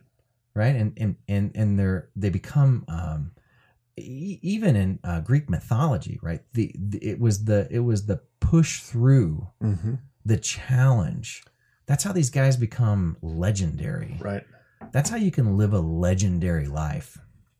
right? 0.55 0.75
And 0.75 0.93
and 0.97 1.17
and 1.29 1.53
and 1.55 1.79
they're 1.79 2.11
they 2.17 2.31
become 2.31 2.85
um, 2.89 3.33
e- 3.97 4.39
even 4.43 4.77
in 4.77 4.99
uh, 5.05 5.21
Greek 5.21 5.49
mythology, 5.51 6.19
right? 6.23 6.43
The, 6.55 6.75
the 6.79 6.99
it 6.99 7.21
was 7.21 7.45
the 7.45 7.69
it 7.71 7.81
was 7.81 8.07
the 8.07 8.21
push 8.41 8.81
through, 8.81 9.49
Mhm. 9.63 9.99
the 10.25 10.37
challenge. 10.39 11.43
That's 11.87 12.05
how 12.05 12.13
these 12.13 12.31
guys 12.31 12.57
become 12.57 13.17
legendary. 13.23 14.17
Right. 14.21 14.45
That's 14.93 15.11
how 15.11 15.17
you 15.17 15.31
can 15.31 15.57
live 15.57 15.73
a 15.73 15.81
legendary 15.81 16.67
life. 16.67 17.19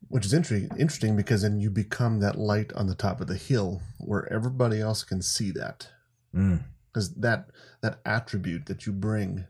which 0.09 0.25
is 0.27 0.33
interesting 0.33 0.69
interesting 0.77 1.15
because 1.15 1.41
then 1.41 1.59
you 1.59 1.71
become 1.71 2.19
that 2.19 2.37
light 2.37 2.71
on 2.73 2.85
the 2.85 2.93
top 2.93 3.19
of 3.19 3.25
the 3.27 3.35
hill 3.35 3.81
where 3.99 4.31
everybody 4.31 4.79
else 4.79 5.03
can 5.03 5.21
see 5.23 5.49
that 5.49 5.87
because 6.31 7.09
mm. 7.09 7.21
that 7.21 7.49
that 7.81 7.99
attribute 8.05 8.67
that 8.67 8.85
you 8.85 8.91
bring 8.93 9.45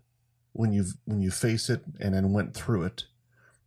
when 0.54 0.72
you 0.72 0.86
when 1.04 1.22
you 1.22 1.32
face 1.32 1.70
it 1.70 1.82
and 2.00 2.14
then 2.14 2.32
went 2.32 2.54
through 2.54 2.84
it 2.84 3.04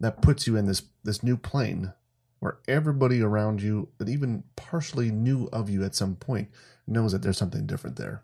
that 0.00 0.22
puts 0.22 0.46
you 0.46 0.56
in 0.56 0.64
this 0.66 0.82
this 1.04 1.22
new 1.22 1.36
plane 1.36 1.92
where 2.40 2.58
everybody 2.68 3.22
around 3.22 3.62
you 3.62 3.88
that 3.98 4.08
even 4.08 4.44
partially 4.56 5.10
knew 5.10 5.48
of 5.52 5.70
you 5.70 5.84
at 5.84 5.94
some 5.94 6.16
point 6.16 6.48
knows 6.86 7.12
that 7.12 7.22
there's 7.22 7.38
something 7.38 7.66
different 7.66 7.96
there 7.96 8.22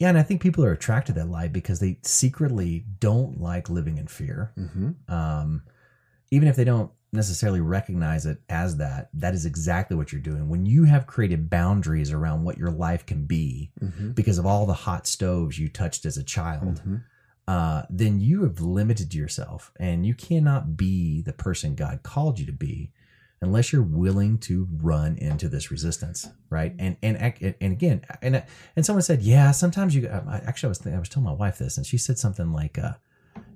yeah, 0.00 0.08
and 0.08 0.18
I 0.18 0.22
think 0.22 0.40
people 0.40 0.64
are 0.64 0.72
attracted 0.72 1.14
to 1.14 1.20
that 1.20 1.28
lie 1.28 1.48
because 1.48 1.78
they 1.78 1.98
secretly 2.02 2.86
don't 3.00 3.38
like 3.38 3.68
living 3.68 3.98
in 3.98 4.06
fear. 4.06 4.50
Mm-hmm. 4.58 5.12
Um, 5.12 5.62
even 6.30 6.48
if 6.48 6.56
they 6.56 6.64
don't 6.64 6.90
necessarily 7.12 7.60
recognize 7.60 8.24
it 8.24 8.38
as 8.48 8.78
that, 8.78 9.10
that 9.12 9.34
is 9.34 9.44
exactly 9.44 9.98
what 9.98 10.10
you're 10.10 10.22
doing. 10.22 10.48
When 10.48 10.64
you 10.64 10.84
have 10.84 11.06
created 11.06 11.50
boundaries 11.50 12.12
around 12.12 12.44
what 12.44 12.56
your 12.56 12.70
life 12.70 13.04
can 13.04 13.26
be 13.26 13.72
mm-hmm. 13.78 14.12
because 14.12 14.38
of 14.38 14.46
all 14.46 14.64
the 14.64 14.72
hot 14.72 15.06
stoves 15.06 15.58
you 15.58 15.68
touched 15.68 16.06
as 16.06 16.16
a 16.16 16.24
child, 16.24 16.80
mm-hmm. 16.80 16.96
uh, 17.46 17.82
then 17.90 18.20
you 18.20 18.44
have 18.44 18.58
limited 18.58 19.14
yourself 19.14 19.70
and 19.78 20.06
you 20.06 20.14
cannot 20.14 20.78
be 20.78 21.20
the 21.20 21.34
person 21.34 21.74
God 21.74 22.02
called 22.02 22.38
you 22.38 22.46
to 22.46 22.52
be 22.52 22.90
unless 23.42 23.72
you're 23.72 23.82
willing 23.82 24.38
to 24.38 24.68
run 24.70 25.16
into 25.16 25.48
this 25.48 25.70
resistance, 25.70 26.28
right? 26.50 26.74
And 26.78 26.96
and 27.02 27.16
and 27.16 27.72
again, 27.72 28.02
and 28.22 28.42
and 28.76 28.86
someone 28.86 29.02
said, 29.02 29.22
yeah, 29.22 29.50
sometimes 29.50 29.94
you. 29.94 30.06
Actually, 30.08 30.68
I 30.68 30.70
was 30.70 30.86
I 30.86 30.98
was 30.98 31.08
telling 31.08 31.28
my 31.28 31.32
wife 31.32 31.58
this, 31.58 31.76
and 31.76 31.86
she 31.86 31.98
said 31.98 32.18
something 32.18 32.52
like, 32.52 32.78
uh, 32.78 32.94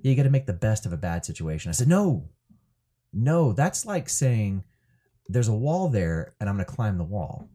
"You 0.01 0.15
got 0.15 0.23
to 0.23 0.29
make 0.29 0.47
the 0.47 0.53
best 0.53 0.85
of 0.85 0.93
a 0.93 0.97
bad 0.97 1.25
situation." 1.25 1.69
I 1.69 1.73
said, 1.73 1.87
"No, 1.87 2.29
no, 3.13 3.53
that's 3.53 3.85
like 3.85 4.09
saying 4.09 4.63
there's 5.27 5.47
a 5.47 5.53
wall 5.53 5.89
there, 5.89 6.33
and 6.39 6.49
I'm 6.49 6.55
going 6.55 6.65
to 6.65 6.73
climb 6.73 6.97
the 6.97 7.03
wall." 7.03 7.49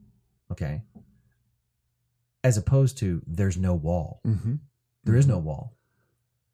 Okay. 0.52 0.82
As 2.42 2.56
opposed 2.56 2.96
to 2.98 3.22
there's 3.26 3.58
no 3.58 3.74
wall. 3.74 4.20
Mm-hmm. 4.26 4.54
There 5.04 5.16
is 5.16 5.26
no 5.26 5.38
wall. 5.38 5.76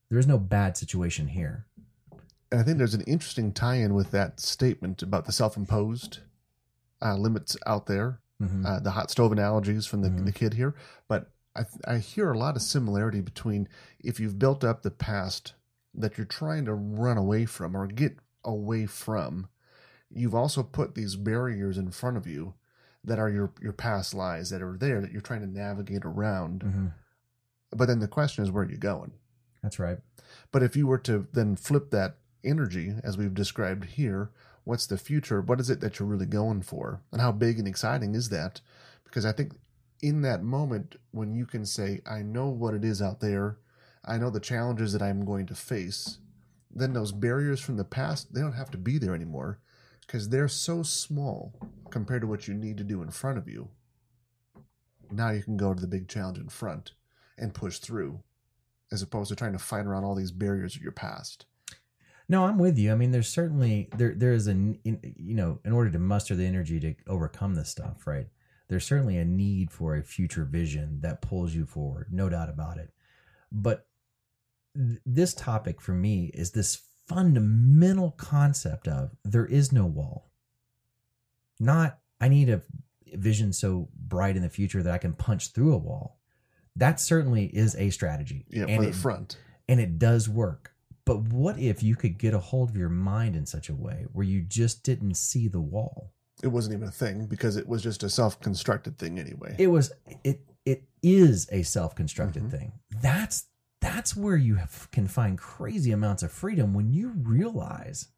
There 0.09 0.19
is 0.19 0.27
no 0.27 0.39
bad 0.39 0.77
situation 0.77 1.29
here 1.29 1.67
and 2.51 2.61
I 2.61 2.63
think 2.63 2.79
there's 2.79 2.95
an 2.95 3.03
interesting 3.03 3.53
tie-in 3.53 3.95
with 3.95 4.11
that 4.13 4.41
statement 4.41 5.03
about 5.03 5.27
the 5.27 5.33
self-imposed 5.33 6.21
uh, 7.03 7.17
limits 7.17 7.57
out 7.67 7.87
there, 7.87 8.21
mm-hmm. 8.41 8.65
uh, 8.65 8.81
the 8.81 8.93
hot 8.93 9.11
stove 9.11 9.33
analogies 9.33 9.87
from 9.87 10.03
the, 10.03 10.09
mm-hmm. 10.09 10.25
the 10.25 10.33
kid 10.33 10.55
here. 10.55 10.75
But 11.09 11.31
I, 11.57 11.65
I 11.87 11.99
hear 11.99 12.31
a 12.31 12.39
lot 12.39 12.57
of 12.57 12.63
similarity 12.63 13.21
between 13.21 13.69
if 14.01 14.21
you've 14.21 14.39
built 14.39 14.63
up 14.63 14.83
the 14.83 14.91
past 14.91 15.55
that 15.95 16.17
you're 16.17 16.27
trying 16.27 16.65
to 16.67 16.75
run 16.75 17.17
away 17.17 17.47
from 17.47 17.75
or 17.75 17.87
get 17.87 18.19
away 18.45 18.87
from, 18.87 19.49
you've 20.11 20.35
also 20.35 20.63
put 20.63 20.95
these 20.95 21.17
barriers 21.17 21.79
in 21.79 21.91
front 21.91 22.17
of 22.17 22.27
you 22.27 22.55
that 23.03 23.19
are 23.19 23.31
your 23.31 23.53
your 23.61 23.73
past 23.73 24.15
lies 24.15 24.51
that 24.51 24.63
are 24.63 24.77
there 24.77 25.01
that 25.01 25.13
you're 25.13 25.21
trying 25.21 25.41
to 25.41 25.47
navigate 25.47 26.05
around. 26.05 26.61
Mm-hmm. 26.61 26.87
But 27.75 27.87
then 27.87 28.01
the 28.01 28.09
question 28.09 28.45
is, 28.45 28.51
where 28.51 28.65
are 28.65 28.71
you 28.71 28.77
going? 28.77 29.13
That's 29.63 29.79
right. 29.79 29.99
But 30.53 30.63
if 30.63 30.77
you 30.77 30.87
were 30.87 30.99
to 30.99 31.27
then 31.33 31.57
flip 31.57 31.91
that 31.91 32.17
energy, 32.47 32.95
as 33.03 33.19
we've 33.19 33.35
described 33.35 33.85
here, 33.85 34.31
what's 34.65 34.87
the 34.87 34.99
future? 34.99 35.41
What 35.41 35.61
is 35.61 35.69
it 35.69 35.81
that 35.81 35.99
you're 35.99 36.09
really 36.09 36.27
going 36.27 36.63
for? 36.63 37.03
And 37.13 37.21
how 37.21 37.33
big 37.33 37.59
and 37.59 37.69
exciting 37.69 38.15
is 38.15 38.29
that? 38.31 38.61
Because 39.05 39.27
I 39.27 39.33
think 39.33 39.53
in 40.03 40.23
that 40.23 40.43
moment, 40.43 40.97
when 41.11 41.35
you 41.35 41.47
can 41.47 41.67
say, 41.67 42.01
I 42.07 42.23
know 42.23 42.49
what 42.49 42.75
it 42.75 42.85
is 42.85 43.03
out 43.03 43.21
there, 43.21 43.59
I 44.05 44.19
know 44.19 44.31
the 44.31 44.41
challenges 44.41 44.93
that 44.93 45.03
I'm 45.03 45.25
going 45.25 45.47
to 45.47 45.55
face, 45.55 46.19
then 46.71 46.93
those 46.93 47.13
barriers 47.13 47.61
from 47.61 47.77
the 47.77 47.85
past, 47.85 48.33
they 48.33 48.41
don't 48.41 48.53
have 48.53 48.71
to 48.73 48.79
be 48.79 48.99
there 48.99 49.15
anymore 49.15 49.59
because 50.07 50.29
they're 50.29 50.49
so 50.49 50.83
small 50.83 51.55
compared 51.91 52.21
to 52.21 52.27
what 52.27 52.47
you 52.47 52.55
need 52.55 52.77
to 52.79 52.85
do 52.85 53.03
in 53.03 53.11
front 53.11 53.39
of 53.39 53.49
you. 53.49 53.69
Now 55.11 55.31
you 55.31 55.43
can 55.43 55.57
go 55.57 55.75
to 55.75 55.81
the 55.81 55.87
big 55.87 56.09
challenge 56.09 56.39
in 56.39 56.49
front 56.49 56.93
and 57.39 57.55
push 57.55 57.79
through 57.79 58.21
as 58.93 59.03
opposed 59.03 59.31
to 59.31 59.37
trying 59.37 59.53
to 59.53 59.59
fight 59.59 59.87
around 59.87 60.05
all 60.05 60.15
these 60.15 60.31
barriers 60.31 60.77
of 60.77 60.83
your 60.83 60.93
past. 60.93 61.47
No, 62.29 62.45
I'm 62.45 62.59
with 62.59 62.77
you. 62.77 62.93
I 62.93 62.97
mean, 62.97 63.13
there's 63.13 63.29
certainly 63.29 63.89
there 63.97 64.15
there 64.15 64.33
is 64.33 64.49
a 64.49 64.55
you 64.55 65.35
know 65.35 65.61
in 65.65 65.73
order 65.73 65.91
to 65.91 65.99
muster 65.99 66.35
the 66.35 66.47
energy 66.47 66.81
to 66.81 66.95
overcome 67.07 67.55
this 67.55 67.71
stuff, 67.71 68.07
right? 68.07 68.27
There's 68.69 68.85
certainly 68.85 69.17
a 69.17 69.25
need 69.25 69.71
for 69.71 69.95
a 69.95 70.03
future 70.03 70.45
vision 70.45 71.01
that 71.03 71.23
pulls 71.23 71.55
you 71.55 71.67
forward, 71.67 72.09
no 72.11 72.29
doubt 72.29 72.49
about 72.49 72.79
it. 72.79 72.93
But 73.53 73.87
th- 74.75 74.99
this 75.07 75.35
topic 75.35 75.81
for 75.81 75.93
me 75.93 76.33
is 76.35 76.51
this 76.51 76.83
fundamental 77.07 78.11
concept 78.13 78.89
of 78.89 79.15
there 79.25 79.47
is 79.47 79.71
no 79.71 79.87
wall. 79.87 80.33
Not 81.61 81.99
I 82.21 82.29
need 82.29 82.49
a 82.49 82.63
vision 83.15 83.53
so 83.53 83.89
bright 83.95 84.37
in 84.37 84.43
the 84.43 84.49
future 84.49 84.83
that 84.83 84.93
I 84.93 84.99
can 84.99 85.13
punch 85.13 85.53
through 85.53 85.73
a 85.75 85.79
wall. 85.79 86.19
That 86.75 86.99
certainly 87.01 87.47
is 87.47 87.77
a 87.77 87.91
strategy. 87.91 88.47
Yeah, 88.51 88.65
and 88.65 88.77
for 88.77 88.83
the 88.83 88.89
it, 88.89 88.95
front. 88.97 89.37
And 89.69 89.81
it 89.81 89.99
does 89.99 90.29
work 90.29 90.73
but 91.07 91.21
what 91.21 91.59
if 91.59 91.83
you 91.83 91.95
could 91.95 92.19
get 92.19 92.35
a 92.35 92.39
hold 92.39 92.69
of 92.69 92.77
your 92.77 92.91
mind 92.91 93.37
in 93.37 93.47
such 93.47 93.71
a 93.71 93.75
way 93.75 94.07
where 94.13 94.27
you 94.27 94.43
just 94.43 94.83
didn't 94.83 95.15
see 95.15 95.49
the 95.49 95.61
wall? 95.61 96.13
It 96.43 96.49
wasn't 96.49 96.75
even 96.75 96.89
a 96.89 96.93
thing 96.93 97.27
because 97.27 97.57
it 97.57 97.67
was 97.67 97.83
just 97.83 98.03
a 98.03 98.11
self-constructed 98.11 98.99
thing 98.99 99.19
anyway. 99.19 99.55
It 99.59 99.69
was 99.69 99.93
it 100.25 100.41
it 100.67 100.83
is 101.03 101.49
a 101.51 101.63
self-constructed 101.63 102.43
mm-hmm. 102.43 102.57
thing. 102.57 102.73
That's 103.01 103.47
that's 103.81 104.17
where 104.17 104.37
you 104.37 104.57
have, 104.57 104.91
can 104.91 105.07
find 105.07 105.39
crazy 105.39 105.93
amounts 105.93 106.25
of 106.25 106.33
freedom 106.33 106.75
when 106.75 106.93
you 106.93 107.13
realize 107.17 108.09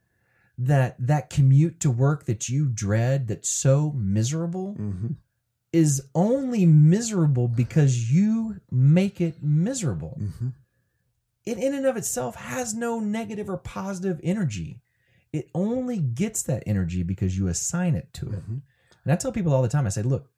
that 0.57 0.97
that 0.99 1.31
commute 1.31 1.79
to 1.81 1.91
work 1.91 2.25
that 2.25 2.49
you 2.49 2.67
dread 2.67 3.29
that's 3.29 3.51
so 3.51 3.93
miserable 3.93 4.77
mm-hmm. 4.81 5.09
is 5.75 6.03
only 6.15 6.65
miserable 6.65 7.49
because 7.49 8.11
you 8.11 8.57
make 8.71 9.21
it 9.21 9.43
miserable. 9.43 10.19
Mm-hmm 10.21 10.49
it 11.49 11.57
in 11.57 11.73
and 11.73 11.87
of 11.87 11.97
itself 11.97 12.37
has 12.37 12.75
no 12.75 13.01
negative 13.01 13.49
or 13.49 13.57
positive 13.57 14.21
energy. 14.23 14.83
It 15.33 15.49
only 15.55 15.99
gets 15.99 16.43
that 16.43 16.63
energy 16.67 17.03
because 17.03 17.39
you 17.39 17.49
assign 17.49 17.95
it 17.95 18.13
to 18.15 18.27
it. 18.27 18.43
Mm-hmm. 18.43 18.57
And 19.05 19.13
I 19.13 19.17
tell 19.17 19.33
people 19.33 19.55
all 19.55 19.63
the 19.63 19.69
time, 19.69 19.87
I 19.87 19.89
say, 19.89 20.03
look, 20.03 20.29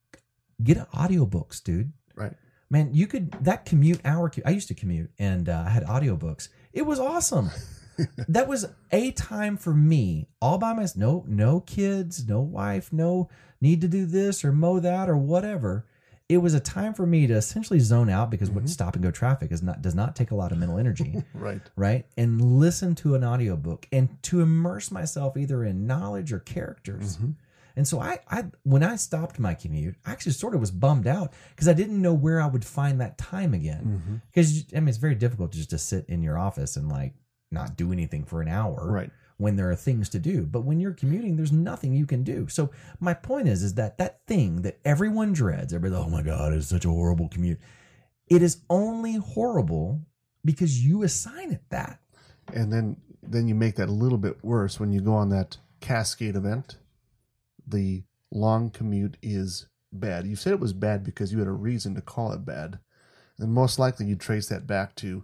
get 0.63 0.79
audiobooks, 0.93 1.63
dude. 1.63 1.93
Right. 2.15 2.33
Man, 2.71 2.91
you 2.93 3.09
could, 3.09 3.33
that 3.45 3.65
commute 3.65 4.01
hour, 4.05 4.31
I 4.47 4.51
used 4.51 4.69
to 4.69 4.75
commute 4.75 5.11
and 5.19 5.49
uh, 5.49 5.65
I 5.67 5.71
had 5.71 5.85
audiobooks. 5.85 6.49
It 6.73 6.83
was 6.83 7.01
awesome. 7.01 7.51
that 8.29 8.47
was 8.47 8.67
a 8.93 9.11
time 9.11 9.57
for 9.57 9.75
me 9.75 10.29
all 10.41 10.59
by 10.59 10.73
myself. 10.75 10.97
No, 10.97 11.25
no 11.27 11.61
kids, 11.61 12.29
no 12.29 12.41
wife, 12.41 12.93
no 12.93 13.29
need 13.61 13.81
to 13.81 13.89
do 13.89 14.07
this 14.07 14.45
or 14.45 14.53
mow 14.53 14.79
that 14.79 15.09
or 15.09 15.17
whatever 15.17 15.87
it 16.31 16.37
was 16.37 16.55
a 16.55 16.61
time 16.61 16.95
for 16.95 17.05
me 17.07 17.27
to 17.27 17.35
essentially 17.35 17.81
zone 17.81 18.09
out 18.09 18.31
because 18.31 18.49
mm-hmm. 18.49 18.61
what 18.61 18.69
stop 18.69 18.95
and 18.95 19.03
go 19.03 19.11
traffic 19.11 19.51
is 19.51 19.65
not 19.65 19.83
does 19.83 19.97
not 19.97 20.15
take 20.15 20.31
a 20.31 20.35
lot 20.35 20.53
of 20.53 20.59
mental 20.59 20.79
energy 20.79 21.23
right 21.35 21.61
right 21.75 22.07
and 22.17 22.41
listen 22.41 22.95
to 22.95 23.17
an 23.17 23.25
audiobook 23.25 23.87
and 23.91 24.23
to 24.23 24.41
immerse 24.41 24.93
myself 24.93 25.37
either 25.37 25.65
in 25.65 25.89
knowledge 25.89 26.33
or 26.33 26.39
characters 26.39 27.17
mm-hmm. 27.17 27.33
and 27.75 27.87
so 27.87 28.01
I, 28.01 28.21
I 28.29 28.45
when 28.63 28.85
i 28.85 28.95
stopped 28.95 29.41
my 29.41 29.55
commute 29.55 29.97
i 30.07 30.13
actually 30.13 30.33
sort 30.33 30.55
of 30.55 30.61
was 30.61 30.71
bummed 30.71 31.09
out 31.09 31.33
because 31.51 31.67
i 31.67 31.73
didn't 31.73 32.01
know 32.01 32.15
where 32.15 32.41
i 32.41 32.47
would 32.47 32.65
find 32.65 33.01
that 33.01 33.19
time 33.19 33.53
again 33.53 34.23
because 34.31 34.53
mm-hmm. 34.53 34.77
i 34.77 34.81
mean 34.81 34.89
it's 34.89 34.99
very 34.99 35.17
difficult 35.17 35.51
just 35.51 35.71
to 35.71 35.79
sit 35.79 36.07
in 36.09 36.23
your 36.23 36.39
office 36.39 36.77
and 36.77 36.89
like 36.89 37.13
not 37.51 37.77
do 37.77 37.93
anything 37.93 38.25
for 38.25 38.41
an 38.41 38.47
hour 38.47 38.89
right 38.89 39.11
when 39.41 39.57
there 39.57 39.71
are 39.71 39.77
things 39.77 40.11
to 40.11 40.19
do. 40.19 40.45
But 40.45 40.65
when 40.67 40.81
you're 40.81 40.93
commuting, 40.93 41.37
there's 41.37 41.51
nothing 41.51 41.95
you 41.95 42.05
can 42.05 42.23
do. 42.23 42.47
So 42.49 42.71
my 43.01 43.15
point 43.15 43.49
is, 43.49 43.63
is 43.63 43.75
that 43.75 43.97
that 43.97 44.21
thing 44.27 44.63
that 44.63 44.79
everyone 44.85 45.33
dreads, 45.33 45.73
everybody, 45.73 46.03
oh 46.05 46.11
my 46.11 46.21
God, 46.21 46.53
it's 46.53 46.67
such 46.67 46.85
a 46.85 46.91
horrible 46.91 47.29
commute. 47.29 47.59
It 48.29 48.43
is 48.43 48.61
only 48.69 49.15
horrible 49.15 50.03
because 50.45 50.85
you 50.85 51.03
assign 51.03 51.53
it 51.53 51.63
that. 51.71 52.01
And 52.53 52.71
then 52.73 52.97
then 53.23 53.49
you 53.49 53.55
make 53.55 53.77
that 53.77 53.89
a 53.89 53.93
little 53.93 54.19
bit 54.19 54.43
worse 54.45 54.79
when 54.79 54.93
you 54.93 55.01
go 55.01 55.15
on 55.15 55.31
that 55.31 55.57
cascade 55.81 56.37
event. 56.37 56.77
The 57.67 58.03
long 58.31 58.71
commute 58.71 59.17
is 59.23 59.67
bad. 59.93 60.27
You 60.27 60.37
said 60.37 60.53
it 60.53 60.61
was 60.61 60.73
bad 60.73 61.03
because 61.03 61.33
you 61.33 61.39
had 61.39 61.49
a 61.49 61.53
reason 61.53 61.95
to 61.95 62.01
call 62.01 62.33
it 62.33 62.45
bad. 62.45 62.79
And 63.39 63.53
most 63.53 63.79
likely 63.79 64.07
you 64.07 64.17
trace 64.17 64.49
that 64.49 64.67
back 64.67 64.95
to 64.97 65.23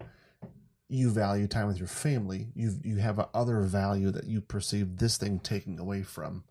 you 0.88 1.10
value 1.10 1.46
time 1.46 1.66
with 1.66 1.78
your 1.78 1.88
family. 1.88 2.48
You 2.54 2.74
you 2.84 2.96
have 2.96 3.18
a 3.18 3.28
other 3.34 3.60
value 3.62 4.10
that 4.12 4.26
you 4.26 4.40
perceive 4.40 4.98
this 4.98 5.16
thing 5.16 5.40
taking 5.40 5.78
away 5.78 6.02
from. 6.02 6.44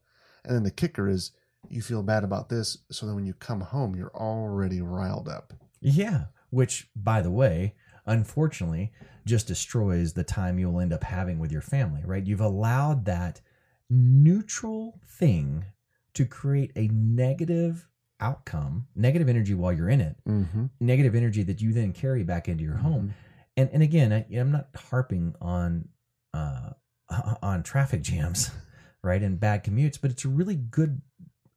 And 0.44 0.56
then 0.56 0.64
the 0.64 0.72
kicker 0.72 1.08
is 1.08 1.32
you 1.70 1.82
feel 1.82 2.04
bad 2.04 2.24
about 2.24 2.50
this, 2.50 2.78
so 2.92 3.06
then 3.06 3.16
when 3.16 3.26
you 3.26 3.34
come 3.34 3.62
home, 3.62 3.96
you're 3.96 4.16
already 4.16 4.82
riled 4.82 5.28
up. 5.28 5.54
Yeah, 5.82 6.26
which 6.50 6.90
by 6.96 7.22
the 7.22 7.32
way, 7.32 7.76
unfortunately, 8.06 8.92
just 9.26 9.48
destroys 9.48 10.14
the 10.14 10.24
time 10.24 10.60
you'll 10.60 10.80
end 10.80 10.94
up 10.94 11.04
having 11.04 11.40
with 11.40 11.52
your 11.52 11.62
family, 11.62 12.02
right? 12.06 12.26
You've 12.26 12.42
allowed 12.42 13.06
that 13.06 13.42
neutral 13.90 15.00
thing 15.08 15.66
to 16.14 16.26
create 16.26 16.72
a 16.76 16.88
negative 16.90 17.88
outcome, 18.20 18.88
negative 18.96 19.28
energy 19.28 19.54
while 19.54 19.74
you're 19.74 19.90
in 19.90 20.02
it, 20.02 20.16
mm-hmm. 20.28 20.66
negative 20.80 21.16
energy 21.16 21.44
that 21.44 21.62
you 21.62 21.74
then 21.74 21.94
carry 21.94 22.24
back 22.24 22.48
into 22.48 22.64
your 22.64 22.76
mm-hmm. 22.76 22.88
home 22.88 23.14
and 23.58 23.70
and 23.72 23.84
again, 23.84 24.14
I, 24.14 24.26
am 24.34 24.52
not 24.52 24.68
harping 24.76 25.36
on 25.42 25.90
uh, 26.34 26.72
on 27.42 27.64
traffic 27.64 28.02
jams, 28.02 28.52
right? 29.04 29.22
And 29.22 29.40
bad 29.40 29.64
commutes, 29.64 30.00
but 30.02 30.12
it's 30.12 30.26
a 30.26 30.30
really 30.30 30.56
good 30.56 31.02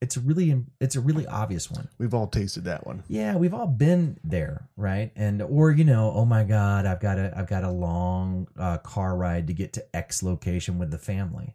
it's 0.00 0.16
a 0.16 0.20
really 0.20 0.64
it's 0.80 0.96
a 0.96 1.00
really 1.00 1.26
obvious 1.26 1.70
one. 1.70 1.88
We've 1.98 2.14
all 2.14 2.28
tasted 2.28 2.64
that 2.64 2.86
one. 2.86 3.02
Yeah, 3.08 3.36
we've 3.36 3.54
all 3.54 3.66
been 3.66 4.18
there, 4.22 4.68
right? 4.76 5.10
And 5.16 5.42
or 5.42 5.72
you 5.72 5.84
know, 5.84 6.12
oh 6.14 6.24
my 6.24 6.44
god, 6.44 6.86
I've 6.86 7.00
got 7.00 7.18
a 7.18 7.32
I've 7.36 7.48
got 7.48 7.64
a 7.64 7.70
long 7.70 8.46
uh, 8.56 8.78
car 8.78 9.16
ride 9.16 9.48
to 9.48 9.52
get 9.52 9.72
to 9.74 9.96
X 9.96 10.22
location 10.22 10.78
with 10.78 10.90
the 10.90 10.98
family. 10.98 11.54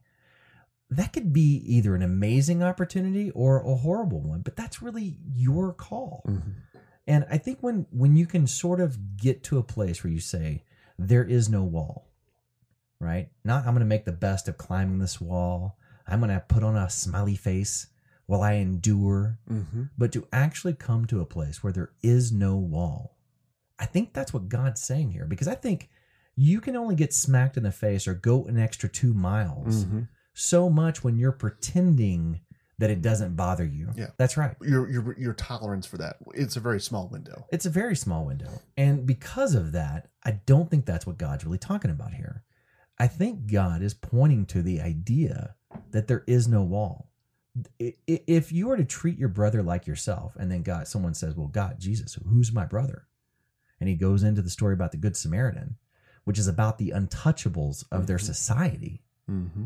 That 0.89 1.13
could 1.13 1.31
be 1.31 1.63
either 1.65 1.95
an 1.95 2.03
amazing 2.03 2.61
opportunity 2.61 3.31
or 3.31 3.61
a 3.61 3.75
horrible 3.75 4.19
one, 4.19 4.41
but 4.41 4.55
that's 4.55 4.81
really 4.81 5.17
your 5.33 5.73
call. 5.73 6.23
Mm-hmm. 6.27 6.49
And 7.07 7.25
I 7.29 7.37
think 7.37 7.59
when 7.61 7.85
when 7.91 8.15
you 8.15 8.25
can 8.25 8.47
sort 8.47 8.79
of 8.79 9.17
get 9.17 9.43
to 9.45 9.57
a 9.57 9.63
place 9.63 10.03
where 10.03 10.13
you 10.13 10.19
say 10.19 10.63
there 10.97 11.23
is 11.23 11.49
no 11.49 11.63
wall, 11.63 12.11
right? 12.99 13.29
Not 13.43 13.65
I'm 13.65 13.73
going 13.73 13.79
to 13.79 13.85
make 13.85 14.05
the 14.05 14.11
best 14.11 14.47
of 14.47 14.57
climbing 14.57 14.99
this 14.99 15.19
wall. 15.19 15.77
I'm 16.07 16.19
going 16.19 16.31
to 16.31 16.43
put 16.47 16.63
on 16.63 16.75
a 16.75 16.89
smiley 16.89 17.35
face 17.35 17.87
while 18.25 18.41
I 18.41 18.53
endure, 18.53 19.39
mm-hmm. 19.49 19.83
but 19.97 20.11
to 20.13 20.27
actually 20.31 20.73
come 20.73 21.05
to 21.07 21.21
a 21.21 21.25
place 21.25 21.61
where 21.61 21.73
there 21.73 21.91
is 22.01 22.31
no 22.31 22.55
wall. 22.55 23.17
I 23.79 23.85
think 23.85 24.13
that's 24.13 24.33
what 24.33 24.49
God's 24.49 24.81
saying 24.81 25.11
here 25.11 25.25
because 25.25 25.47
I 25.47 25.55
think 25.55 25.89
you 26.35 26.61
can 26.61 26.75
only 26.75 26.95
get 26.95 27.13
smacked 27.13 27.57
in 27.57 27.63
the 27.63 27.71
face 27.71 28.07
or 28.07 28.13
go 28.13 28.45
an 28.45 28.57
extra 28.57 28.87
two 28.89 29.13
miles 29.13 29.85
mm-hmm. 29.85 30.01
so 30.33 30.69
much 30.69 31.03
when 31.03 31.17
you're 31.17 31.31
pretending 31.31 32.41
that 32.79 32.89
it 32.89 33.01
doesn't 33.01 33.35
bother 33.35 33.65
you. 33.65 33.89
Yeah. 33.95 34.07
That's 34.17 34.37
right. 34.37 34.55
Your 34.61 34.89
your 34.89 35.15
your 35.17 35.33
tolerance 35.33 35.85
for 35.85 35.97
that. 35.97 36.17
It's 36.33 36.55
a 36.55 36.59
very 36.59 36.79
small 36.79 37.07
window. 37.07 37.45
It's 37.51 37.65
a 37.65 37.69
very 37.69 37.95
small 37.95 38.25
window. 38.25 38.61
And 38.77 39.05
because 39.05 39.55
of 39.55 39.71
that, 39.73 40.09
I 40.23 40.39
don't 40.45 40.69
think 40.69 40.85
that's 40.85 41.05
what 41.05 41.17
God's 41.17 41.45
really 41.45 41.57
talking 41.57 41.91
about 41.91 42.13
here. 42.13 42.43
I 42.97 43.07
think 43.07 43.51
God 43.51 43.81
is 43.81 43.93
pointing 43.93 44.45
to 44.47 44.61
the 44.61 44.81
idea 44.81 45.55
that 45.91 46.07
there 46.07 46.23
is 46.27 46.47
no 46.47 46.61
wall. 46.63 47.09
If 47.79 48.51
you 48.51 48.67
were 48.67 48.77
to 48.77 48.83
treat 48.83 49.17
your 49.17 49.29
brother 49.29 49.61
like 49.61 49.85
yourself, 49.85 50.35
and 50.35 50.51
then 50.51 50.63
God, 50.63 50.87
someone 50.87 51.13
says, 51.13 51.35
"Well, 51.35 51.47
God, 51.47 51.79
Jesus, 51.79 52.17
who's 52.27 52.51
my 52.51 52.65
brother?" 52.65 53.07
and 53.83 53.89
he 53.89 53.95
goes 53.95 54.23
into 54.23 54.41
the 54.41 54.49
story 54.49 54.73
about 54.73 54.93
the 54.93 54.97
Good 54.97 55.17
Samaritan, 55.17 55.75
which 56.23 56.39
is 56.39 56.47
about 56.47 56.77
the 56.77 56.93
untouchables 56.95 57.83
of 57.91 57.99
mm-hmm. 57.99 58.05
their 58.05 58.17
society. 58.17 59.03
Mm-hmm. 59.29 59.65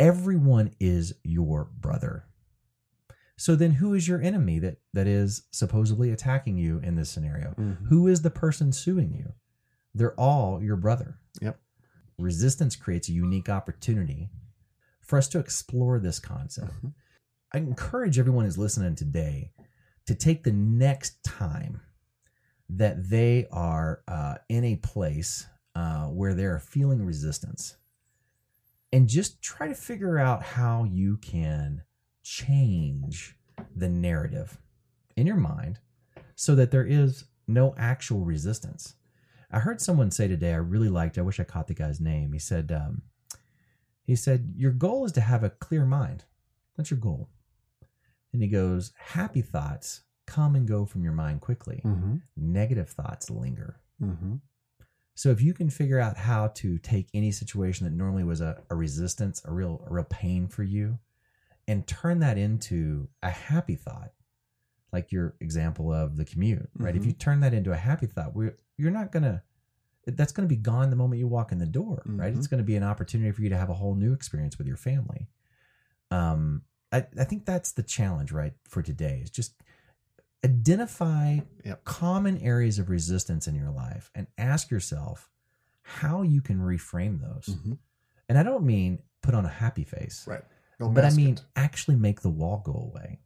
Everyone 0.00 0.74
is 0.80 1.12
your 1.22 1.68
brother. 1.78 2.24
So 3.38 3.54
then 3.54 3.70
who 3.70 3.94
is 3.94 4.08
your 4.08 4.20
enemy 4.20 4.58
that 4.58 4.78
that 4.92 5.06
is 5.06 5.42
supposedly 5.52 6.10
attacking 6.10 6.58
you 6.58 6.80
in 6.82 6.96
this 6.96 7.08
scenario? 7.08 7.54
Mm-hmm. 7.56 7.86
Who 7.86 8.08
is 8.08 8.20
the 8.20 8.30
person 8.30 8.72
suing 8.72 9.12
you? 9.12 9.32
They're 9.94 10.18
all 10.18 10.60
your 10.60 10.74
brother. 10.74 11.18
Yep. 11.40 11.58
Resistance 12.18 12.74
creates 12.74 13.08
a 13.08 13.12
unique 13.12 13.48
opportunity 13.48 14.28
for 15.00 15.16
us 15.16 15.28
to 15.28 15.38
explore 15.38 16.00
this 16.00 16.18
concept. 16.18 16.72
Mm-hmm. 16.78 16.88
I 17.54 17.58
encourage 17.58 18.18
everyone 18.18 18.44
who's 18.44 18.58
listening 18.58 18.96
today 18.96 19.52
to 20.06 20.16
take 20.16 20.42
the 20.42 20.52
next 20.52 21.22
time 21.22 21.80
that 22.68 23.08
they 23.08 23.46
are 23.52 24.02
uh, 24.08 24.34
in 24.48 24.64
a 24.64 24.76
place 24.76 25.46
uh, 25.76 26.06
where 26.06 26.34
they're 26.34 26.58
feeling 26.58 27.04
resistance 27.04 27.76
and 28.92 29.08
just 29.08 29.40
try 29.40 29.68
to 29.68 29.74
figure 29.74 30.18
out 30.18 30.42
how 30.42 30.82
you 30.82 31.18
can 31.18 31.82
change 32.22 33.36
the 33.74 33.88
narrative 33.88 34.58
in 35.16 35.26
your 35.26 35.36
mind 35.36 35.80
so 36.34 36.54
that 36.54 36.70
there 36.70 36.86
is 36.86 37.24
no 37.46 37.74
actual 37.76 38.24
resistance. 38.24 38.94
I 39.50 39.60
heard 39.60 39.80
someone 39.80 40.10
say 40.10 40.28
today, 40.28 40.52
I 40.52 40.56
really 40.56 40.88
liked, 40.88 41.18
I 41.18 41.22
wish 41.22 41.40
I 41.40 41.44
caught 41.44 41.68
the 41.68 41.74
guy's 41.74 42.00
name. 42.00 42.32
He 42.32 42.38
said, 42.38 42.70
um, 42.70 43.02
he 44.04 44.14
said, 44.14 44.54
your 44.56 44.72
goal 44.72 45.04
is 45.04 45.12
to 45.12 45.20
have 45.20 45.42
a 45.42 45.50
clear 45.50 45.84
mind. 45.84 46.24
That's 46.76 46.90
your 46.90 47.00
goal. 47.00 47.28
And 48.32 48.42
he 48.42 48.48
goes, 48.48 48.92
happy 48.98 49.42
thoughts 49.42 50.02
come 50.26 50.54
and 50.54 50.68
go 50.68 50.84
from 50.84 51.02
your 51.02 51.14
mind 51.14 51.40
quickly. 51.40 51.80
Mm-hmm. 51.84 52.16
Negative 52.36 52.88
thoughts 52.88 53.30
linger. 53.30 53.80
Mm-hmm. 54.02 54.34
So 55.14 55.30
if 55.30 55.40
you 55.40 55.54
can 55.54 55.70
figure 55.70 55.98
out 55.98 56.16
how 56.16 56.48
to 56.48 56.78
take 56.78 57.08
any 57.12 57.32
situation 57.32 57.84
that 57.86 57.92
normally 57.92 58.24
was 58.24 58.40
a, 58.40 58.62
a 58.70 58.76
resistance, 58.76 59.42
a 59.46 59.52
real, 59.52 59.82
a 59.88 59.92
real 59.92 60.04
pain 60.04 60.46
for 60.46 60.62
you, 60.62 60.98
and 61.68 61.86
turn 61.86 62.20
that 62.20 62.38
into 62.38 63.08
a 63.22 63.30
happy 63.30 63.76
thought 63.76 64.10
like 64.92 65.12
your 65.12 65.36
example 65.40 65.92
of 65.92 66.16
the 66.16 66.24
commute 66.24 66.68
right 66.76 66.94
mm-hmm. 66.94 67.00
if 67.00 67.06
you 67.06 67.12
turn 67.12 67.40
that 67.40 67.54
into 67.54 67.70
a 67.70 67.76
happy 67.76 68.06
thought 68.06 68.32
you're 68.76 68.90
not 68.90 69.12
gonna 69.12 69.42
that's 70.06 70.32
gonna 70.32 70.48
be 70.48 70.56
gone 70.56 70.90
the 70.90 70.96
moment 70.96 71.20
you 71.20 71.28
walk 71.28 71.52
in 71.52 71.58
the 71.58 71.66
door 71.66 72.02
mm-hmm. 72.08 72.18
right 72.18 72.34
it's 72.34 72.46
gonna 72.46 72.62
be 72.62 72.74
an 72.74 72.82
opportunity 72.82 73.30
for 73.30 73.42
you 73.42 73.50
to 73.50 73.56
have 73.56 73.70
a 73.70 73.74
whole 73.74 73.94
new 73.94 74.12
experience 74.12 74.58
with 74.58 74.66
your 74.66 74.76
family 74.76 75.28
um 76.10 76.62
i, 76.90 77.04
I 77.18 77.24
think 77.24 77.44
that's 77.44 77.72
the 77.72 77.82
challenge 77.82 78.32
right 78.32 78.54
for 78.66 78.82
today 78.82 79.20
is 79.22 79.30
just 79.30 79.54
identify 80.44 81.40
yep. 81.64 81.84
common 81.84 82.38
areas 82.38 82.78
of 82.78 82.88
resistance 82.88 83.46
in 83.46 83.54
your 83.54 83.70
life 83.70 84.10
and 84.14 84.28
ask 84.38 84.70
yourself 84.70 85.28
how 85.82 86.22
you 86.22 86.40
can 86.40 86.60
reframe 86.60 87.20
those 87.20 87.54
mm-hmm. 87.54 87.74
and 88.28 88.38
i 88.38 88.42
don't 88.42 88.64
mean 88.64 89.00
put 89.22 89.34
on 89.34 89.44
a 89.44 89.50
happy 89.50 89.84
face 89.84 90.24
right 90.26 90.44
no 90.80 90.88
but 90.88 91.04
I 91.04 91.10
mean, 91.10 91.34
it. 91.34 91.42
actually 91.56 91.96
make 91.96 92.20
the 92.20 92.30
wall 92.30 92.62
go 92.64 92.72
away. 92.72 93.20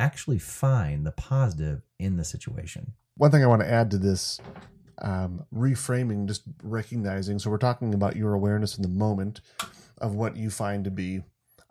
Actually 0.00 0.38
find 0.38 1.06
the 1.06 1.12
positive 1.12 1.82
in 1.98 2.16
the 2.16 2.24
situation. 2.24 2.92
One 3.16 3.30
thing 3.30 3.44
I 3.44 3.46
want 3.46 3.62
to 3.62 3.70
add 3.70 3.90
to 3.92 3.98
this 3.98 4.40
um, 4.98 5.44
reframing, 5.54 6.26
just 6.26 6.42
recognizing. 6.62 7.38
So 7.38 7.50
we're 7.50 7.58
talking 7.58 7.94
about 7.94 8.16
your 8.16 8.34
awareness 8.34 8.76
in 8.76 8.82
the 8.82 8.88
moment 8.88 9.40
of 9.98 10.14
what 10.14 10.36
you 10.36 10.50
find 10.50 10.84
to 10.84 10.90
be 10.90 11.22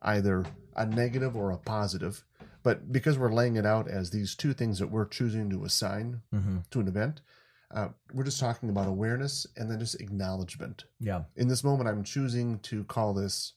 either 0.02 0.46
a 0.76 0.86
negative 0.86 1.36
or 1.36 1.52
a 1.52 1.58
positive. 1.58 2.24
But 2.64 2.92
because 2.92 3.18
we're 3.18 3.34
laying 3.34 3.58
it 3.58 3.66
out 3.66 3.90
as 3.90 4.12
these 4.12 4.36
two 4.36 4.54
things 4.54 4.80
that 4.80 4.88
we're 4.88 5.06
choosing 5.06 5.50
to 5.50 5.66
assign 5.66 6.22
mm-hmm. 6.34 6.60
to 6.72 6.80
an 6.80 6.88
event, 6.88 7.22
uh, 7.74 7.90
we're 8.14 8.24
just 8.24 8.40
talking 8.40 8.70
about 8.70 8.88
awareness 8.88 9.46
and 9.58 9.70
then 9.70 9.80
just 9.80 10.00
acknowledgement. 10.00 10.86
Yeah. 11.00 11.24
In 11.36 11.48
this 11.48 11.64
moment, 11.64 11.90
I'm 11.90 12.04
choosing 12.04 12.60
to 12.60 12.84
call 12.86 13.14
this 13.14 13.54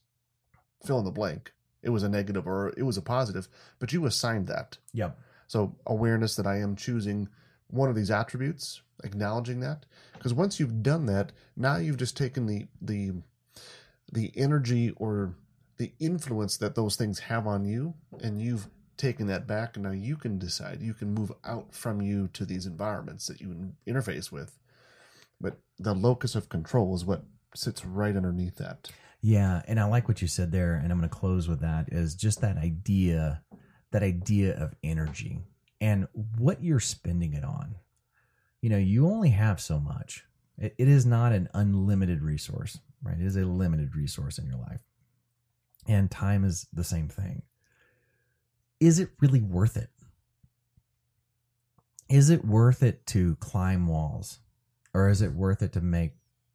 fill 0.85 0.99
in 0.99 1.05
the 1.05 1.11
blank. 1.11 1.53
It 1.83 1.89
was 1.89 2.03
a 2.03 2.09
negative 2.09 2.47
or 2.47 2.73
it 2.77 2.83
was 2.83 2.97
a 2.97 3.01
positive, 3.01 3.47
but 3.79 3.93
you 3.93 4.05
assigned 4.05 4.47
that. 4.47 4.77
Yep. 4.93 5.17
So 5.47 5.75
awareness 5.85 6.35
that 6.35 6.47
I 6.47 6.59
am 6.59 6.75
choosing 6.75 7.29
one 7.67 7.89
of 7.89 7.95
these 7.95 8.11
attributes, 8.11 8.81
acknowledging 9.03 9.59
that, 9.61 9.85
because 10.13 10.33
once 10.33 10.59
you've 10.59 10.83
done 10.83 11.05
that, 11.05 11.31
now 11.55 11.77
you've 11.77 11.97
just 11.97 12.17
taken 12.17 12.45
the 12.45 12.67
the 12.81 13.13
the 14.11 14.31
energy 14.35 14.91
or 14.97 15.35
the 15.77 15.91
influence 15.99 16.57
that 16.57 16.75
those 16.75 16.95
things 16.95 17.19
have 17.19 17.45
on 17.45 17.65
you, 17.65 17.93
and 18.21 18.41
you've 18.41 18.67
taken 18.97 19.27
that 19.27 19.47
back, 19.47 19.75
and 19.75 19.83
now 19.85 19.91
you 19.91 20.15
can 20.15 20.39
decide. 20.39 20.81
You 20.81 20.93
can 20.93 21.13
move 21.13 21.31
out 21.45 21.73
from 21.73 22.01
you 22.01 22.29
to 22.33 22.45
these 22.45 22.65
environments 22.65 23.27
that 23.27 23.39
you 23.39 23.73
interface 23.87 24.31
with. 24.31 24.57
But 25.39 25.59
the 25.77 25.93
locus 25.93 26.33
of 26.35 26.49
control 26.49 26.95
is 26.95 27.05
what 27.05 27.23
sits 27.53 27.85
right 27.85 28.15
underneath 28.15 28.55
that. 28.55 28.89
Yeah, 29.21 29.61
and 29.67 29.79
I 29.79 29.85
like 29.85 30.07
what 30.07 30.21
you 30.21 30.27
said 30.27 30.51
there, 30.51 30.75
and 30.75 30.91
I'm 30.91 30.99
going 30.99 31.09
to 31.09 31.15
close 31.15 31.47
with 31.47 31.61
that 31.61 31.89
is 31.91 32.15
just 32.15 32.41
that 32.41 32.57
idea, 32.57 33.41
that 33.91 34.03
idea 34.03 34.55
of 34.57 34.75
energy 34.83 35.41
and 35.81 36.07
what 36.37 36.63
you're 36.63 36.79
spending 36.79 37.33
it 37.33 37.43
on. 37.43 37.75
You 38.61 38.69
know, 38.69 38.77
you 38.77 39.07
only 39.07 39.29
have 39.29 39.59
so 39.59 39.79
much. 39.79 40.23
it, 40.57 40.75
it 40.77 40.87
is 40.87 41.05
not 41.05 41.31
an 41.33 41.49
unlimited 41.53 42.21
resource, 42.21 42.79
right? 43.03 43.19
It 43.19 43.25
is 43.25 43.35
a 43.35 43.45
limited 43.45 43.95
resource 43.95 44.37
in 44.37 44.47
your 44.47 44.57
life. 44.57 44.81
And 45.87 46.11
time 46.11 46.43
is 46.43 46.67
the 46.73 46.83
same 46.83 47.07
thing. 47.07 47.43
Is 48.79 48.99
it 48.99 49.09
really 49.19 49.41
worth 49.41 49.77
it? 49.77 49.89
Is 52.09 52.29
it 52.29 52.45
worth 52.45 52.83
it 52.83 53.05
to 53.07 53.35
climb 53.35 53.87
walls? 53.87 54.39
Or 54.93 55.09
is 55.09 55.21
it 55.21 55.33
worth 55.33 55.61
it 55.61 55.73
to 55.73 55.81
make 55.81 56.13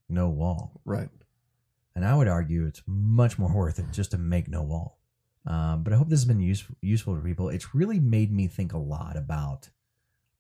no 0.09 0.29
wall? 0.29 0.81
Right. 0.85 1.09
And 1.95 2.05
I 2.05 2.15
would 2.15 2.29
argue 2.29 2.67
it's 2.67 2.83
much 2.87 3.39
more 3.39 3.55
worth 3.55 3.79
it 3.79 3.87
just 3.93 4.13
to 4.13 4.19
make 4.19 4.49
no 4.49 4.63
wall. 4.63 4.99
Um, 5.47 5.83
but 5.83 5.93
I 5.93 5.97
hope 5.97 6.09
this 6.09 6.21
has 6.21 6.25
been 6.25 6.41
useful 6.41 6.77
useful 6.81 7.17
to 7.17 7.23
people. 7.23 7.49
It's 7.49 7.75
really 7.75 8.01
made 8.01 8.33
me 8.33 8.47
think 8.47 8.73
a 8.73 8.79
lot 8.79 9.17
about 9.17 9.69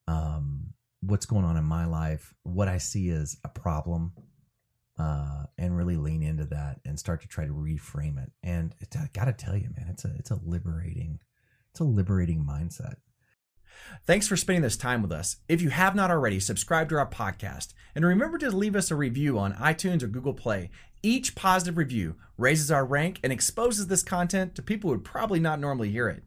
um, 0.07 0.75
what's 1.01 1.27
going 1.27 1.45
on 1.45 1.57
in 1.57 1.65
my 1.65 1.87
life, 1.87 2.35
what 2.45 2.69
I 2.69 2.79
see 2.79 3.11
as 3.11 3.37
a 3.45 3.49
problem, 3.49 4.12
uh, 4.99 5.45
and 5.59 5.77
really 5.77 5.97
lean 5.97 6.23
into 6.23 6.45
that 6.47 6.81
and 6.85 6.99
start 6.99 7.21
to 7.23 7.29
try 7.29 7.47
to 7.47 7.53
reframe 7.53 8.23
it. 8.23 8.31
And 8.43 8.75
I 8.95 9.09
got 9.12 9.25
to 9.25 9.33
tell 9.33 9.57
you, 9.57 9.71
man, 9.77 9.88
it's 9.91 10.05
a 10.05 10.15
it's 10.19 10.31
a 10.31 10.38
liberating, 10.45 11.19
it's 11.71 11.81
a 11.81 11.85
liberating 11.85 12.45
mindset. 12.49 12.97
Thanks 14.05 14.27
for 14.27 14.37
spending 14.37 14.62
this 14.62 14.77
time 14.77 15.03
with 15.03 15.12
us. 15.12 15.37
If 15.49 15.62
you 15.62 15.71
have 15.71 15.95
not 15.95 16.11
already, 16.11 16.40
subscribe 16.40 16.88
to 16.88 16.99
our 16.99 17.09
podcast 17.09 17.75
and 17.95 18.05
remember 18.05 18.38
to 18.38 18.51
leave 18.51 18.77
us 18.77 18.90
a 18.90 18.97
review 18.97 19.38
on 19.38 19.55
iTunes 19.55 20.03
or 20.03 20.09
Google 20.09 20.35
Play. 20.35 20.71
Each 21.03 21.35
positive 21.35 21.77
review 21.77 22.16
raises 22.37 22.71
our 22.71 22.85
rank 22.85 23.21
and 23.23 23.33
exposes 23.33 23.87
this 23.87 24.03
content 24.03 24.55
to 24.55 24.62
people 24.62 24.90
who 24.90 24.97
would 24.97 25.05
probably 25.05 25.40
not 25.40 25.61
normally 25.61 25.90
hear 25.90 26.09
it. 26.09 26.25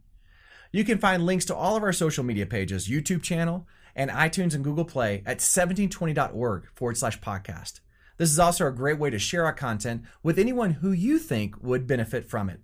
You 0.72 0.84
can 0.84 0.98
find 0.98 1.26
links 1.26 1.46
to 1.46 1.56
all 1.56 1.78
of 1.78 1.84
our 1.84 1.94
social 1.94 2.24
media 2.24 2.46
pages, 2.46 2.90
YouTube 2.90 3.24
channel, 3.24 3.68
and 3.96 4.12
iTunes 4.12 4.54
and 4.54 4.64
Google 4.64 4.86
Play 4.86 5.24
at 5.26 5.40
1720.org 5.40 6.68
forward 6.76 6.98
slash 6.98 7.20
podcast. 7.22 7.80
This 8.18 8.32
is 8.32 8.40
also 8.40 8.68
a 8.68 8.72
great 8.72 9.00
way 9.00 9.10
to 9.10 9.20
share 9.20 9.46
our 9.46 9.54
content 9.54 10.04
with 10.24 10.40
anyone 10.40 10.72
who 10.72 10.92
you 10.92 11.20
think 11.20 11.62
would 11.62 11.88
benefit 11.88 12.30
from 12.30 12.50
it. 12.50 12.62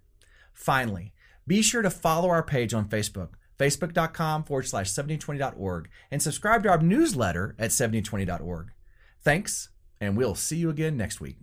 Finally, 0.54 1.13
be 1.47 1.62
sure 1.62 1.82
to 1.82 1.89
follow 1.89 2.30
our 2.30 2.43
page 2.43 2.73
on 2.73 2.88
Facebook, 2.88 3.30
facebook.com 3.62 4.43
forward 4.43 4.67
slash 4.67 4.88
1720.org, 4.88 5.89
and 6.10 6.21
subscribe 6.21 6.63
to 6.63 6.69
our 6.69 6.82
newsletter 6.82 7.56
at 7.60 7.69
1720.org. 7.69 8.71
Thanks, 9.21 9.69
and 10.00 10.17
we'll 10.17 10.36
see 10.36 10.58
you 10.58 10.69
again 10.69 10.97
next 10.97 11.21
week. 11.21 11.38